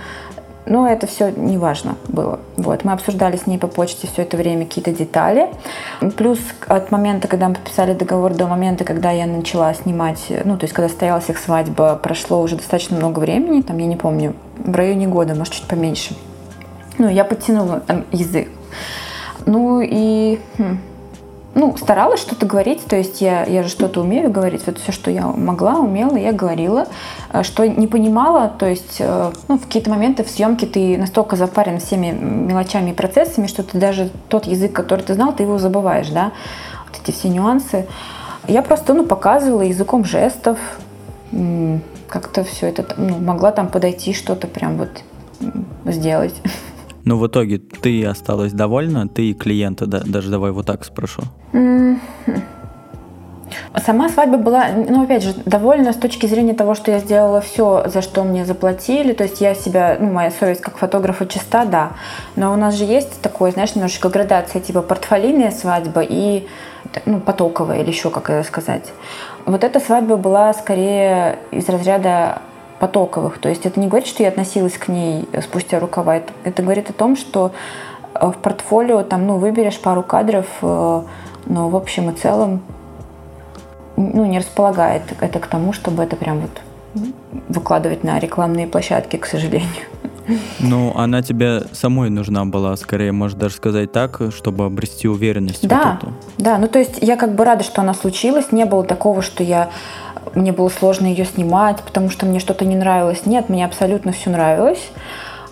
[0.66, 2.40] Но это все не важно было.
[2.58, 2.84] Вот.
[2.84, 5.50] Мы обсуждали с ней по почте все это время какие-то детали.
[6.18, 10.66] Плюс от момента, когда мы подписали договор, до момента, когда я начала снимать, ну, то
[10.66, 14.76] есть когда состоялась их свадьба, прошло уже достаточно много времени, там, я не помню, в
[14.76, 16.16] районе года, может, чуть поменьше.
[16.98, 18.50] Ну, я подтянула там язык.
[19.46, 20.80] Ну и хм,
[21.56, 25.10] ну, старалась что-то говорить, то есть я, я же что-то умею говорить, вот все, что
[25.10, 26.88] я могла, умела, я говорила,
[27.32, 31.36] э, что не понимала, то есть э, ну, в какие-то моменты в съемке ты настолько
[31.36, 35.58] запарен всеми мелочами и процессами, что ты даже тот язык, который ты знал, ты его
[35.58, 36.32] забываешь, да,
[36.88, 37.88] вот эти все нюансы.
[38.48, 40.58] Я просто, ну, показывала языком жестов,
[42.08, 44.90] как-то все это, ну, могла там подойти, что-то прям вот
[45.86, 46.34] сделать.
[47.06, 51.24] Но в итоге ты осталась довольна, ты и клиента, да, даже давай вот так спрошу.
[53.86, 57.84] Сама свадьба была, ну, опять же, довольна с точки зрения того, что я сделала все,
[57.88, 59.14] за что мне заплатили.
[59.14, 61.92] То есть я себя, ну, моя совесть как фотографа чиста, да.
[62.36, 66.48] Но у нас же есть такое, знаешь, немножечко градация, типа портфолийная свадьба и,
[67.06, 68.92] ну, потоковая или еще, как это сказать.
[69.46, 72.40] Вот эта свадьба была скорее из разряда
[72.80, 73.38] потоковых.
[73.40, 76.18] То есть это не говорит, что я относилась к ней спустя рукава.
[76.18, 77.52] Это, это говорит о том, что
[78.14, 81.02] э, в портфолио там, ну, выберешь пару кадров, э,
[81.46, 82.62] но в общем и целом
[83.98, 86.62] ну, не располагает это к тому, чтобы это прям вот
[87.50, 89.86] выкладывать на рекламные площадки, к сожалению.
[90.60, 95.68] Ну, она тебе самой нужна была, скорее, можно даже сказать так, чтобы обрести уверенность.
[95.68, 96.14] Да, вот эту.
[96.38, 96.58] да.
[96.58, 98.52] Ну, то есть я как бы рада, что она случилась.
[98.52, 99.70] Не было такого, что я
[100.36, 103.26] мне было сложно ее снимать, потому что мне что-то не нравилось.
[103.26, 104.92] Нет, мне абсолютно все нравилось.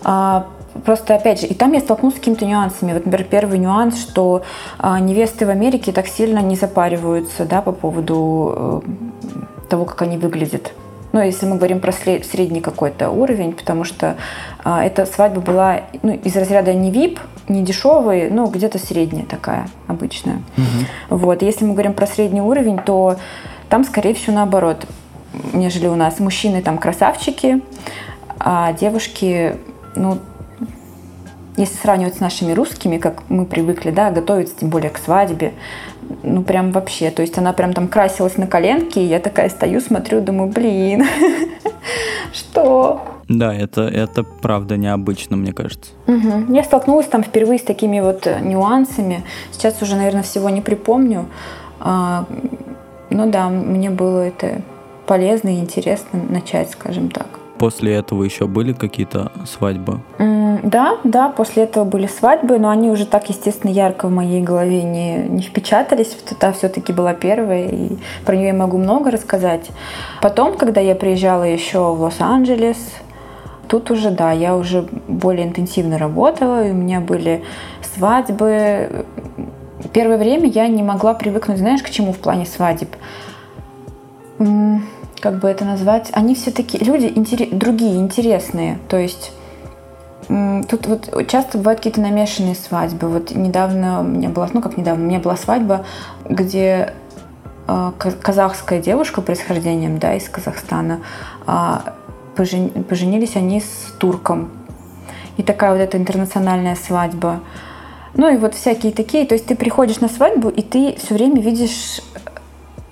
[0.04, 0.46] А,
[0.84, 2.92] просто, опять же, и там я столкнулась с какими-то нюансами.
[2.92, 4.42] Вот, например, первый нюанс, что
[4.78, 10.18] а, невесты в Америке так сильно не запариваются да, по поводу э, того, как они
[10.18, 10.72] выглядят.
[11.12, 14.16] Ну, если мы говорим про средний какой-то уровень, потому что
[14.62, 19.68] а, эта свадьба была ну, из разряда не VIP, не дешевый, но где-то средняя такая,
[19.86, 20.42] обычная.
[20.56, 21.18] Угу.
[21.18, 21.42] Вот.
[21.42, 23.16] Если мы говорим про средний уровень, то
[23.68, 24.86] там, скорее всего, наоборот,
[25.52, 26.20] нежели у нас.
[26.20, 27.62] Мужчины там красавчики,
[28.38, 29.56] а девушки,
[29.94, 30.18] ну,
[31.56, 35.54] если сравнивать с нашими русскими, как мы привыкли, да, готовиться тем более к свадьбе,
[36.22, 37.10] ну, прям вообще.
[37.10, 41.04] То есть она прям там красилась на коленке, и я такая стою, смотрю, думаю, блин,
[42.32, 43.02] что?
[43.28, 45.90] Да, это, это правда необычно, мне кажется.
[46.06, 46.54] Угу.
[46.54, 49.22] Я столкнулась там впервые с такими вот нюансами.
[49.52, 51.26] Сейчас уже, наверное, всего не припомню.
[53.18, 54.62] Ну да, мне было это
[55.04, 57.26] полезно и интересно начать, скажем так.
[57.58, 59.98] После этого еще были какие-то свадьбы?
[60.18, 64.40] Mm, да, да, после этого были свадьбы, но они уже так, естественно, ярко в моей
[64.40, 66.16] голове не, не впечатались.
[66.38, 69.68] Та все-таки была первая, и про нее я могу много рассказать.
[70.22, 72.78] Потом, когда я приезжала еще в Лос-Анджелес,
[73.66, 77.42] тут уже, да, я уже более интенсивно работала, и у меня были
[77.82, 79.06] свадьбы,
[79.92, 82.88] первое время я не могла привыкнуть, знаешь, к чему в плане свадеб?
[85.20, 86.10] Как бы это назвать?
[86.12, 88.78] Они все такие, люди интерес, другие, интересные.
[88.88, 89.32] То есть
[90.28, 93.08] тут вот часто бывают какие-то намешанные свадьбы.
[93.08, 95.86] Вот недавно у меня была, ну как недавно, у меня была свадьба,
[96.28, 96.92] где
[97.66, 101.00] э, казахская девушка происхождением, да, из Казахстана,
[101.46, 101.94] а,
[102.36, 104.50] поженились они с турком.
[105.38, 107.40] И такая вот эта интернациональная свадьба.
[108.14, 109.26] Ну и вот всякие такие.
[109.26, 112.00] То есть ты приходишь на свадьбу, и ты все время видишь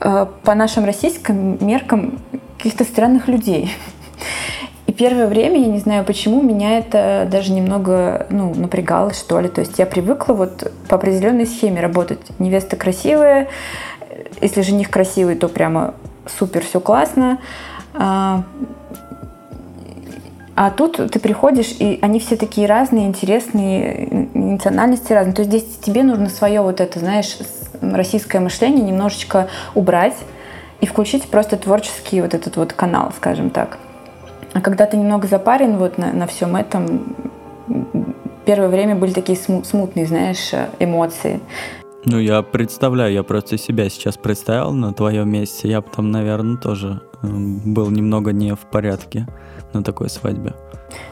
[0.00, 2.18] э, по нашим российским меркам
[2.58, 3.72] каких-то странных людей.
[4.86, 9.48] И первое время, я не знаю почему, меня это даже немного ну, напрягало, что ли.
[9.48, 12.20] То есть я привыкла вот по определенной схеме работать.
[12.38, 13.48] Невеста красивая,
[14.40, 15.94] если жених красивый, то прямо
[16.38, 17.38] супер, все классно.
[17.94, 18.44] А,
[20.54, 25.34] а тут ты приходишь, и они все такие разные, интересные, национальности разные.
[25.34, 27.36] То есть здесь тебе нужно свое вот это, знаешь,
[27.80, 30.16] российское мышление немножечко убрать
[30.80, 33.78] и включить просто творческий вот этот вот канал, скажем так.
[34.52, 37.16] А когда ты немного запарен вот на, на всем этом,
[38.44, 41.40] первое время были такие смутные, знаешь, эмоции.
[42.04, 45.68] Ну, я представляю, я просто себя сейчас представил на твоем месте.
[45.68, 49.26] Я бы там, наверное, тоже э, был немного не в порядке
[49.76, 50.52] на такой свадьбе.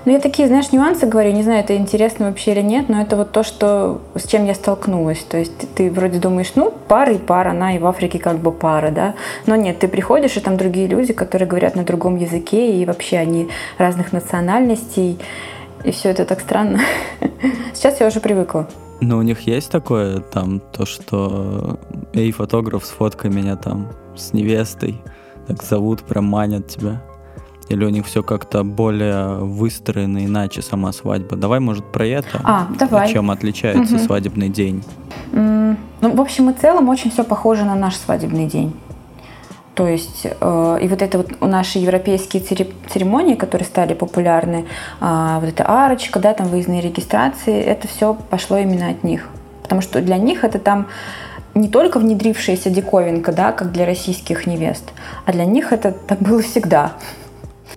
[0.05, 3.17] Ну, я такие, знаешь, нюансы говорю, не знаю, это интересно вообще или нет, но это
[3.17, 5.21] вот то, что, с чем я столкнулась.
[5.21, 8.53] То есть ты вроде думаешь, ну, пара и пара, она и в Африке как бы
[8.53, 9.15] пара, да.
[9.47, 13.17] Но нет, ты приходишь, и там другие люди, которые говорят на другом языке, и вообще
[13.19, 15.19] они разных национальностей,
[15.85, 16.81] и все это так странно.
[17.75, 18.69] Сейчас я уже привыкла.
[19.01, 21.79] Но у них есть такое, там, то, что
[22.13, 25.03] эй, фотограф, сфоткай меня там с невестой,
[25.47, 27.03] так зовут, прям манят тебя.
[27.69, 31.37] Или у них все как-то более выстроено иначе сама свадьба?
[31.37, 32.41] Давай, может, про это?
[32.45, 33.11] А, давай.
[33.11, 34.05] Чем отличается угу.
[34.05, 34.85] свадебный день?
[35.33, 38.75] Ну, в общем и целом, очень все похоже на наш свадебный день.
[39.75, 44.67] То есть, э, и вот это вот наши европейские церемонии, которые стали популярны,
[45.01, 49.29] э, вот эта арочка, да, там выездные регистрации, это все пошло именно от них.
[49.63, 50.87] Потому что для них это там
[51.55, 54.93] не только внедрившаяся диковинка, да, как для российских невест,
[55.25, 56.93] а для них это так было всегда.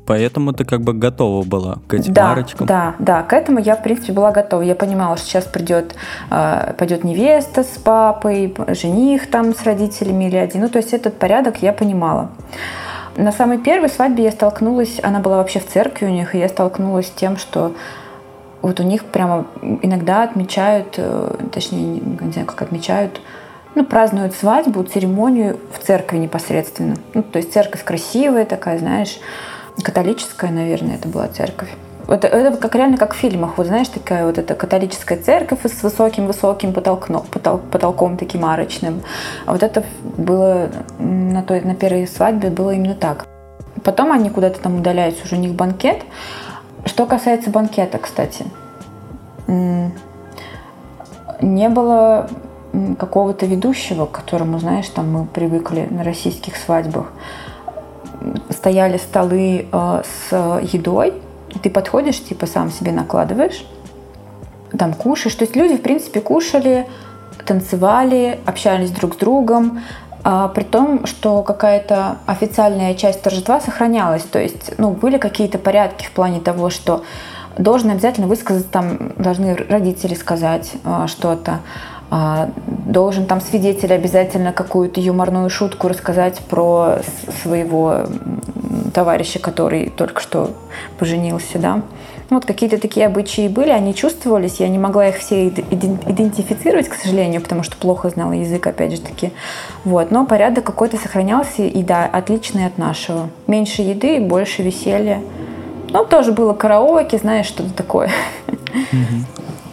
[0.05, 2.67] Поэтому ты как бы готова была к этим да, арочкам?
[2.67, 4.61] Да, да, к этому я, в принципе, была готова.
[4.61, 5.95] Я понимала, что сейчас придет,
[6.29, 10.61] э, пойдет невеста с папой, жених там с родителями или один.
[10.61, 12.29] Ну, то есть этот порядок я понимала.
[13.15, 16.49] На самой первой свадьбе я столкнулась, она была вообще в церкви у них, и я
[16.49, 17.73] столкнулась с тем, что
[18.61, 19.47] вот у них прямо
[19.81, 23.21] иногда отмечают, э, точнее, не знаю, как отмечают,
[23.75, 26.95] ну, празднуют свадьбу, церемонию в церкви непосредственно.
[27.13, 29.19] Ну, то есть церковь красивая такая, знаешь,
[29.83, 31.69] католическая, наверное, это была церковь.
[32.07, 35.83] Это, это как реально как в фильмах, вот знаешь, такая вот эта католическая церковь с
[35.83, 39.01] высоким-высоким потолком, потол, потолком таким арочным.
[39.45, 39.83] А вот это
[40.17, 40.69] было
[40.99, 43.25] на, той, на первой свадьбе было именно так.
[43.83, 46.03] Потом они куда-то там удаляются, уже у них банкет.
[46.85, 48.45] Что касается банкета, кстати,
[51.41, 52.29] не было
[52.97, 57.07] какого-то ведущего, к которому, знаешь, там мы привыкли на российских свадьбах
[58.49, 61.13] стояли столы э, с едой,
[61.61, 63.65] ты подходишь, типа сам себе накладываешь,
[64.77, 65.35] там кушаешь.
[65.35, 66.87] То есть люди, в принципе, кушали,
[67.45, 69.81] танцевали, общались друг с другом,
[70.23, 74.23] а, при том, что какая-то официальная часть торжества сохранялась.
[74.23, 77.03] То есть, ну, были какие-то порядки в плане того, что
[77.57, 81.59] должен обязательно высказать, там, должны родители сказать а, что-то.
[82.09, 82.49] А,
[82.85, 86.99] должен там свидетель обязательно какую-то юморную шутку рассказать про
[87.41, 88.03] своего
[88.93, 90.51] товарища, который только что
[90.97, 91.81] поженился, да.
[92.29, 97.41] Вот какие-то такие обычаи были, они чувствовались, я не могла их все идентифицировать, к сожалению,
[97.41, 99.31] потому что плохо знала язык, опять же таки.
[99.85, 103.29] Вот, но порядок какой-то сохранялся, и да, отличный от нашего.
[103.47, 105.21] Меньше еды, больше веселья.
[105.89, 108.11] Ну, тоже было караоке, знаешь, что-то такое.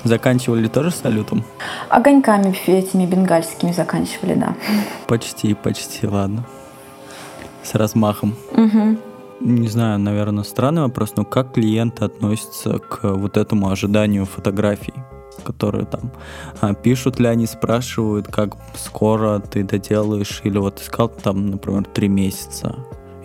[0.05, 1.45] Заканчивали тоже салютом?
[1.89, 4.55] Огоньками этими бенгальскими заканчивали, да.
[5.07, 6.45] Почти, почти, ладно.
[7.63, 8.37] С размахом.
[8.53, 8.99] Угу.
[9.41, 14.95] Не знаю, наверное, странный вопрос, но как клиенты относятся к вот этому ожиданию фотографий?
[15.43, 16.13] которые там
[16.61, 22.09] а, пишут ли они, спрашивают, как скоро ты доделаешь, или вот искал там, например, три
[22.09, 22.77] месяца,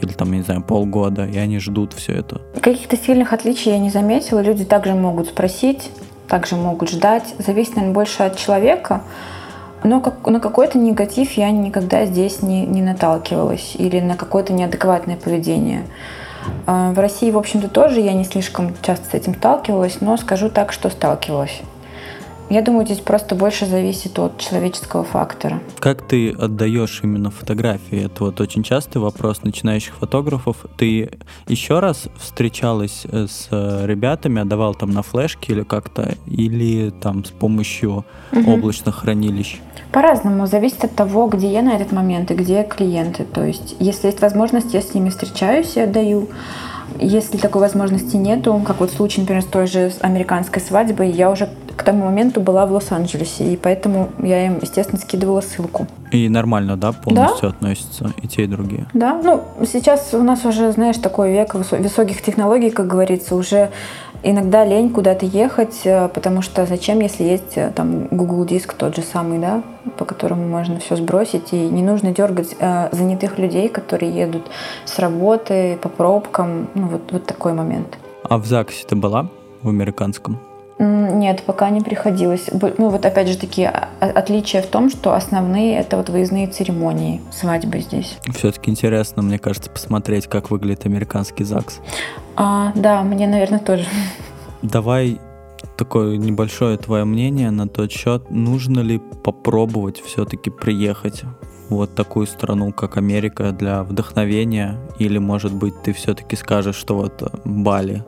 [0.01, 2.41] или там, не знаю, полгода, и они ждут все это.
[2.61, 4.41] Каких-то сильных отличий я не заметила.
[4.41, 5.91] Люди также могут спросить,
[6.30, 7.36] также могут ждать.
[7.39, 9.01] Зависит, наверное, больше от человека.
[9.84, 15.15] Но как, на какой-то негатив я никогда здесь не, не наталкивалась или на какое-то неадекватное
[15.15, 15.86] поведение.
[16.65, 20.49] А, в России, в общем-то, тоже я не слишком часто с этим сталкивалась, но скажу
[20.49, 21.61] так, что сталкивалась.
[22.50, 25.60] Я думаю, здесь просто больше зависит от человеческого фактора.
[25.78, 28.06] Как ты отдаешь именно фотографии?
[28.06, 30.66] Это вот очень частый вопрос начинающих фотографов.
[30.76, 31.12] Ты
[31.47, 33.50] еще раз встречалась э, с
[33.86, 38.52] ребятами, отдавал там на флешке или как-то, или там с помощью угу.
[38.52, 39.60] облачных хранилищ?
[39.91, 43.26] По-разному, зависит от того, где я на этот момент и где клиенты.
[43.26, 46.30] То есть, если есть возможность, я с ними встречаюсь и отдаю.
[47.00, 51.47] Если такой возможности нету, как вот случай, например, с той же американской свадьбой, я уже
[51.80, 55.88] к тому моменту была в Лос-Анджелесе, и поэтому я им, естественно, скидывала ссылку.
[56.11, 57.55] И нормально, да, полностью да?
[57.55, 58.86] относятся и те, и другие?
[58.93, 63.69] Да, ну, сейчас у нас уже, знаешь, такой век высоких технологий, как говорится, уже
[64.23, 68.97] иногда лень куда-то ехать, э, потому что зачем, если есть э, там Google Диск тот
[68.97, 69.63] же самый, да,
[69.97, 74.47] по которому можно все сбросить, и не нужно дергать э, занятых людей, которые едут
[74.84, 77.97] с работы по пробкам, ну вот, вот такой момент.
[78.23, 79.30] А в ЗАГСе ты была
[79.61, 80.49] в американском?
[80.80, 82.49] Нет, пока не приходилось.
[82.51, 87.21] Ну вот опять же такие а, отличия в том, что основные это вот выездные церемонии
[87.32, 88.17] свадьбы здесь.
[88.34, 91.82] Все-таки интересно, мне кажется, посмотреть, как выглядит американский ЗАГС.
[92.38, 93.86] А, да, мне, наверное, тоже.
[94.61, 95.19] Давай
[95.77, 101.23] такое небольшое твое мнение на тот счет, нужно ли попробовать все-таки приехать
[101.67, 106.95] в вот такую страну, как Америка, для вдохновения, или, может быть, ты все-таки скажешь, что
[106.95, 108.03] вот Бали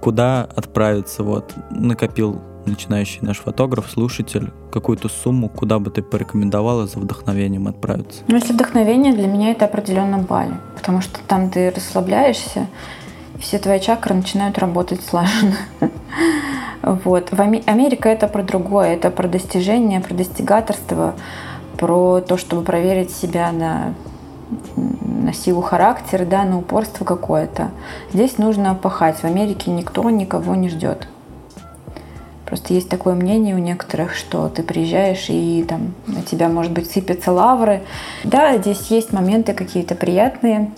[0.00, 6.98] куда отправиться, вот, накопил начинающий наш фотограф, слушатель, какую-то сумму, куда бы ты порекомендовала за
[6.98, 8.22] вдохновением отправиться?
[8.28, 12.66] Ну, если вдохновение, для меня это определенно Бали, потому что там ты расслабляешься,
[13.36, 15.56] и все твои чакры начинают работать слаженно.
[16.82, 17.30] Вот.
[17.38, 21.14] Америка это про другое, это про достижение, про достигаторство,
[21.76, 23.94] про то, чтобы проверить себя на,
[24.76, 27.70] на силу характера, да, на упорство какое-то.
[28.12, 29.16] Здесь нужно пахать.
[29.16, 31.08] В Америке никто никого не ждет.
[32.46, 36.90] Просто есть такое мнение у некоторых, что ты приезжаешь и там на тебя, может быть,
[36.90, 37.82] сыпятся лавры.
[38.24, 40.72] Да, здесь есть моменты какие-то приятные,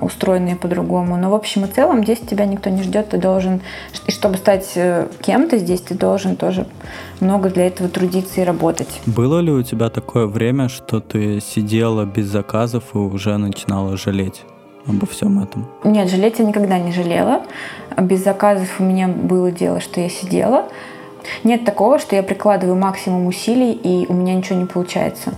[0.00, 1.16] устроенные по-другому.
[1.16, 3.10] Но в общем и целом здесь тебя никто не ждет.
[3.10, 3.60] Ты должен,
[4.06, 6.66] и чтобы стать э, кем-то здесь, ты должен тоже
[7.20, 9.00] много для этого трудиться и работать.
[9.06, 14.42] Было ли у тебя такое время, что ты сидела без заказов и уже начинала жалеть?
[14.86, 15.66] обо всем этом?
[15.84, 17.42] Нет, жалеть я никогда не жалела.
[17.98, 20.68] Без заказов у меня было дело, что я сидела.
[21.44, 25.34] Нет такого, что я прикладываю максимум усилий, и у меня ничего не получается.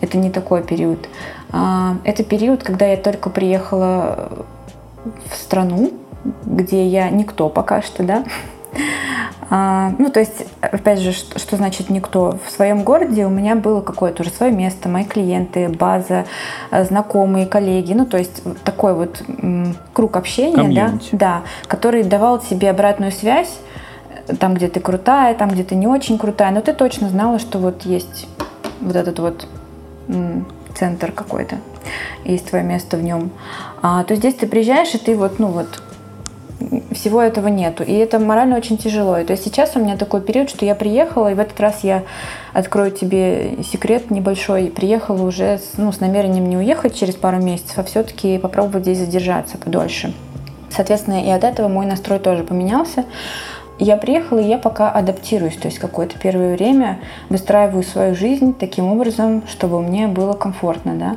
[0.00, 1.08] Это не такой период.
[1.56, 4.28] А, это период, когда я только приехала
[5.30, 5.92] в страну,
[6.44, 8.24] где я никто пока что, да.
[9.50, 12.40] А, ну, то есть, опять же, что, что значит никто?
[12.44, 16.24] В своем городе у меня было какое-то уже свое место, мои клиенты, база,
[16.72, 17.92] э, знакомые, коллеги.
[17.92, 19.22] Ну, то есть, такой вот
[19.92, 23.60] круг общения, да, да, который давал тебе обратную связь,
[24.40, 27.60] там, где ты крутая, там, где ты не очень крутая, но ты точно знала, что
[27.60, 28.26] вот есть
[28.80, 29.46] вот этот вот
[30.74, 31.56] центр какой-то,
[32.24, 33.30] есть твое место в нем.
[33.82, 35.82] А, то здесь ты приезжаешь, и ты вот, ну вот,
[36.92, 37.82] всего этого нету.
[37.82, 39.18] И это морально очень тяжело.
[39.18, 41.80] И то есть сейчас у меня такой период, что я приехала, и в этот раз
[41.82, 42.04] я
[42.52, 44.72] открою тебе секрет небольшой.
[44.74, 48.98] Приехала уже с, ну, с намерением не уехать через пару месяцев, а все-таки попробовать здесь
[48.98, 50.14] задержаться подольше.
[50.70, 53.04] Соответственно, и от этого мой настрой тоже поменялся.
[53.78, 58.86] Я приехала, и я пока адаптируюсь, то есть какое-то первое время выстраиваю свою жизнь таким
[58.86, 61.16] образом, чтобы мне было комфортно, да.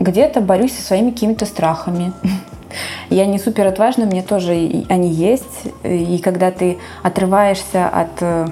[0.00, 2.12] Где-то борюсь со своими какими-то страхами.
[3.10, 4.52] Я не супер отважна, мне тоже
[4.88, 5.68] они есть.
[5.84, 8.46] И когда ты отрываешься от э,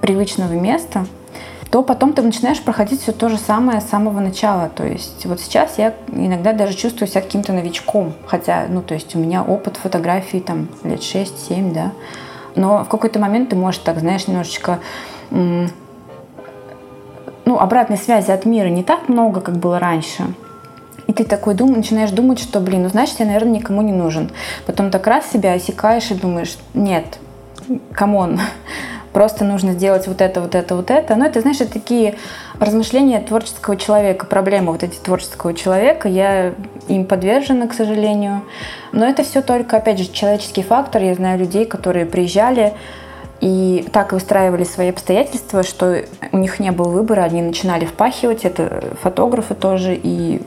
[0.00, 1.06] привычного места,
[1.72, 4.68] то потом ты начинаешь проходить все то же самое с самого начала.
[4.68, 8.12] То есть вот сейчас я иногда даже чувствую себя каким-то новичком.
[8.26, 11.92] Хотя, ну, то есть у меня опыт фотографии там лет 6-7, да.
[12.54, 14.80] Но в какой-то момент ты можешь так, знаешь, немножечко
[15.30, 15.68] ну,
[17.58, 20.34] обратной связи от мира не так много, как было раньше.
[21.06, 24.30] И ты такой дум, начинаешь думать, что, блин, ну значит, я, наверное, никому не нужен.
[24.66, 27.18] Потом так раз себя осекаешь и думаешь, нет,
[27.92, 28.40] come on,
[29.12, 31.16] просто нужно сделать вот это, вот это, вот это.
[31.16, 32.16] Но это, знаешь, такие
[32.58, 36.08] размышления творческого человека, проблемы вот эти творческого человека.
[36.08, 36.54] Я
[36.88, 38.42] им подвержена, к сожалению.
[38.92, 41.02] Но это все только, опять же, человеческий фактор.
[41.02, 42.74] Я знаю людей, которые приезжали
[43.40, 48.84] и так выстраивали свои обстоятельства, что у них не было выбора, они начинали впахивать, это
[49.02, 50.42] фотографы тоже, и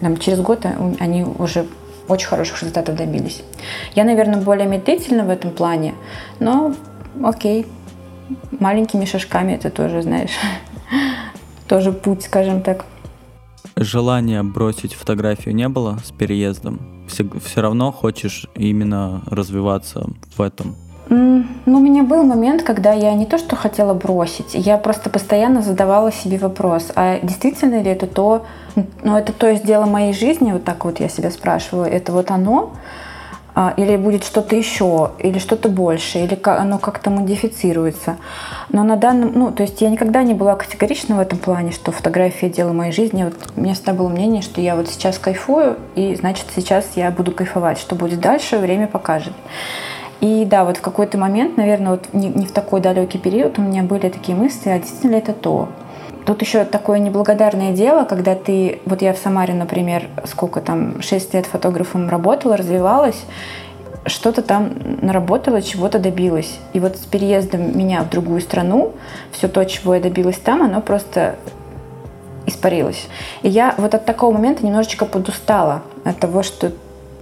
[0.00, 0.66] там, через год
[1.00, 1.66] они уже
[2.06, 3.42] очень хороших результатов добились.
[3.94, 5.94] Я, наверное, более медлительна в этом плане,
[6.38, 6.74] но
[7.24, 7.66] окей,
[8.60, 10.32] маленькими шажками это тоже, знаешь,
[11.68, 12.84] тоже путь, скажем так.
[13.76, 16.80] Желания бросить фотографию не было с переездом?
[17.08, 20.06] Все, все равно хочешь именно развиваться
[20.36, 20.76] в этом?
[21.08, 25.60] Ну, у меня был момент, когда я не то что хотела бросить, я просто постоянно
[25.60, 28.46] задавала себе вопрос, а действительно ли это то,
[29.02, 32.30] ну, это то есть дело моей жизни, вот так вот я себя спрашивала, это вот
[32.30, 32.72] оно,
[33.76, 38.16] или будет что-то еще, или что-то больше, или оно как-то модифицируется.
[38.70, 41.92] Но на данном, ну, то есть я никогда не была категорична в этом плане, что
[41.92, 43.24] фотография дело моей жизни.
[43.24, 47.10] Вот у меня всегда было мнение, что я вот сейчас кайфую, и значит сейчас я
[47.10, 47.78] буду кайфовать.
[47.78, 49.34] Что будет дальше, время покажет.
[50.20, 53.62] И да, вот в какой-то момент, наверное, вот не, не в такой далекий период у
[53.62, 55.68] меня были такие мысли, а действительно ли это то?
[56.26, 61.34] Тут еще такое неблагодарное дело, когда ты, вот я в Самаре, например, сколько там, 6
[61.34, 63.24] лет фотографом работала, развивалась,
[64.06, 64.72] что-то там
[65.02, 66.58] наработала, чего-то добилась.
[66.72, 68.92] И вот с переездом меня в другую страну,
[69.32, 71.36] все то, чего я добилась там, оно просто
[72.46, 73.08] испарилось.
[73.42, 76.72] И я вот от такого момента немножечко подустала от того, что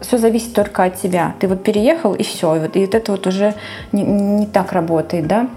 [0.01, 1.35] все зависит только от тебя.
[1.41, 3.55] Ты вот переехал и все, и вот, и вот это вот уже
[3.93, 5.49] не, не так работает, да.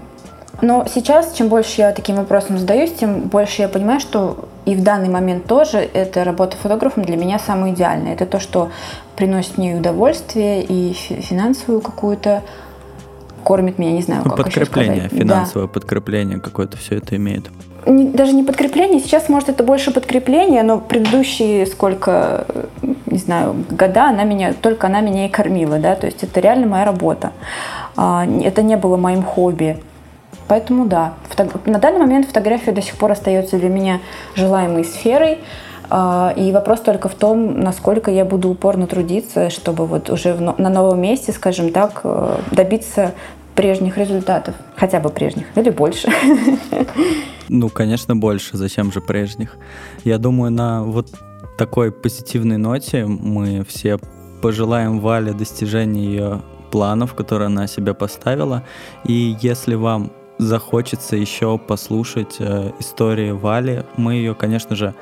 [0.62, 4.82] Но сейчас, чем больше я таким вопросом задаюсь, тем больше я понимаю, что и в
[4.82, 8.14] данный момент тоже эта работа фотографом для меня самая идеальная.
[8.14, 8.70] Это то, что
[9.16, 12.42] приносит мне удовольствие и финансовую какую-то
[13.44, 15.72] кормит меня, не знаю, как Подкрепление, финансовое да.
[15.72, 17.44] подкрепление какое-то все это имеет.
[17.86, 22.44] Не, даже не подкрепление, сейчас, может, это больше подкрепление, но предыдущие сколько,
[23.06, 26.66] не знаю, года она меня, только она меня и кормила, да, то есть это реально
[26.66, 27.30] моя работа.
[27.96, 29.80] А, это не было моим хобби.
[30.48, 31.14] Поэтому да,
[31.66, 34.00] на данный момент фотография до сих пор остается для меня
[34.34, 35.38] желаемой сферой.
[35.88, 40.68] А, и вопрос только в том, насколько я буду упорно трудиться, чтобы вот уже на
[40.68, 43.14] новом месте, скажем так, э, добиться
[43.54, 44.54] прежних результатов.
[44.76, 46.08] Хотя бы прежних, или больше.
[47.48, 48.56] Ну, конечно, больше.
[48.56, 49.56] Зачем же прежних?
[50.02, 51.06] Я думаю, на вот
[51.56, 54.00] такой позитивной ноте мы все
[54.42, 58.62] пожелаем Вале достижения ее планов, которые она себе поставила.
[59.04, 64.94] И если вам захочется еще послушать э, истории Вали, мы ее, конечно же,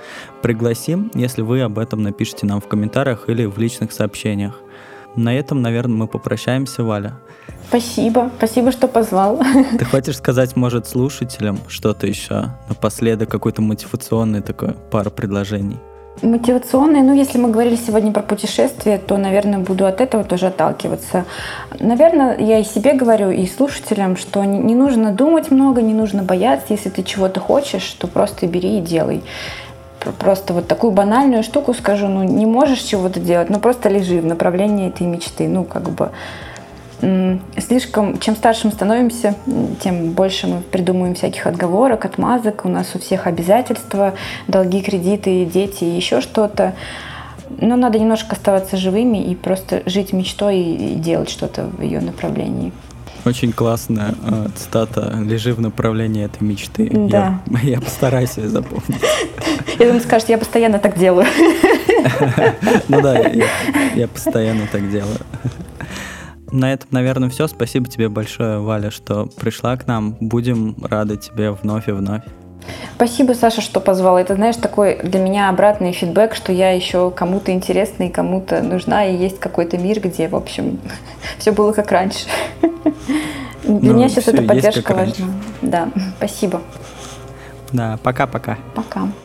[0.43, 4.61] пригласим, если вы об этом напишите нам в комментариях или в личных сообщениях.
[5.17, 7.15] На этом, наверное, мы попрощаемся, Валя.
[7.69, 9.41] Спасибо, спасибо, что позвал.
[9.79, 15.79] Ты хочешь сказать, может, слушателям что-то еще напоследок, какой-то мотивационный такой пару предложений?
[16.25, 21.27] Мотивационные, ну, если мы говорили сегодня про путешествие, то, наверное, буду от этого тоже отталкиваться.
[21.79, 26.69] Наверное, я и себе говорю, и слушателям, что не нужно думать много, не нужно бояться.
[26.73, 29.23] Если ты чего-то хочешь, то просто бери и делай.
[30.19, 34.27] Просто вот такую банальную штуку скажу, ну, не можешь чего-то делать, ну, просто лежи в
[34.27, 35.47] направлении этой мечты.
[35.47, 36.11] Ну, как бы
[37.59, 39.35] слишком, чем старше мы становимся,
[39.81, 44.15] тем больше мы придумываем всяких отговорок, отмазок, у нас у всех обязательства,
[44.49, 46.75] долги, кредиты, дети и еще что-то.
[47.61, 52.73] Но надо немножко оставаться живыми и просто жить мечтой и делать что-то в ее направлении.
[53.25, 56.91] Очень классная э, цитата «Лежи в направлении этой мечты».
[56.93, 57.41] Да.
[57.47, 59.01] Я, я постараюсь ее запомнить.
[59.79, 61.27] Я думаю, скажешь, я постоянно так делаю.
[62.89, 63.19] Ну да,
[63.95, 65.19] я постоянно так делаю.
[66.55, 67.49] На этом, наверное, все.
[67.49, 70.17] Спасибо тебе большое, Валя, что пришла к нам.
[70.21, 72.23] Будем рады тебе вновь и вновь.
[72.95, 74.21] Спасибо, Саша, что позвала.
[74.21, 79.05] Это, знаешь, такой для меня обратный фидбэк, что я еще кому-то интересна и кому-то нужна,
[79.05, 80.79] и есть какой-то мир, где, в общем,
[81.39, 82.27] все было как раньше.
[83.65, 85.27] Для ну, меня сейчас эта поддержка важна.
[85.61, 85.89] Да,
[86.19, 86.63] спасибо.
[87.73, 88.59] Да, пока-пока.
[88.77, 89.01] Пока.
[89.01, 89.07] -пока.
[89.07, 89.24] пока.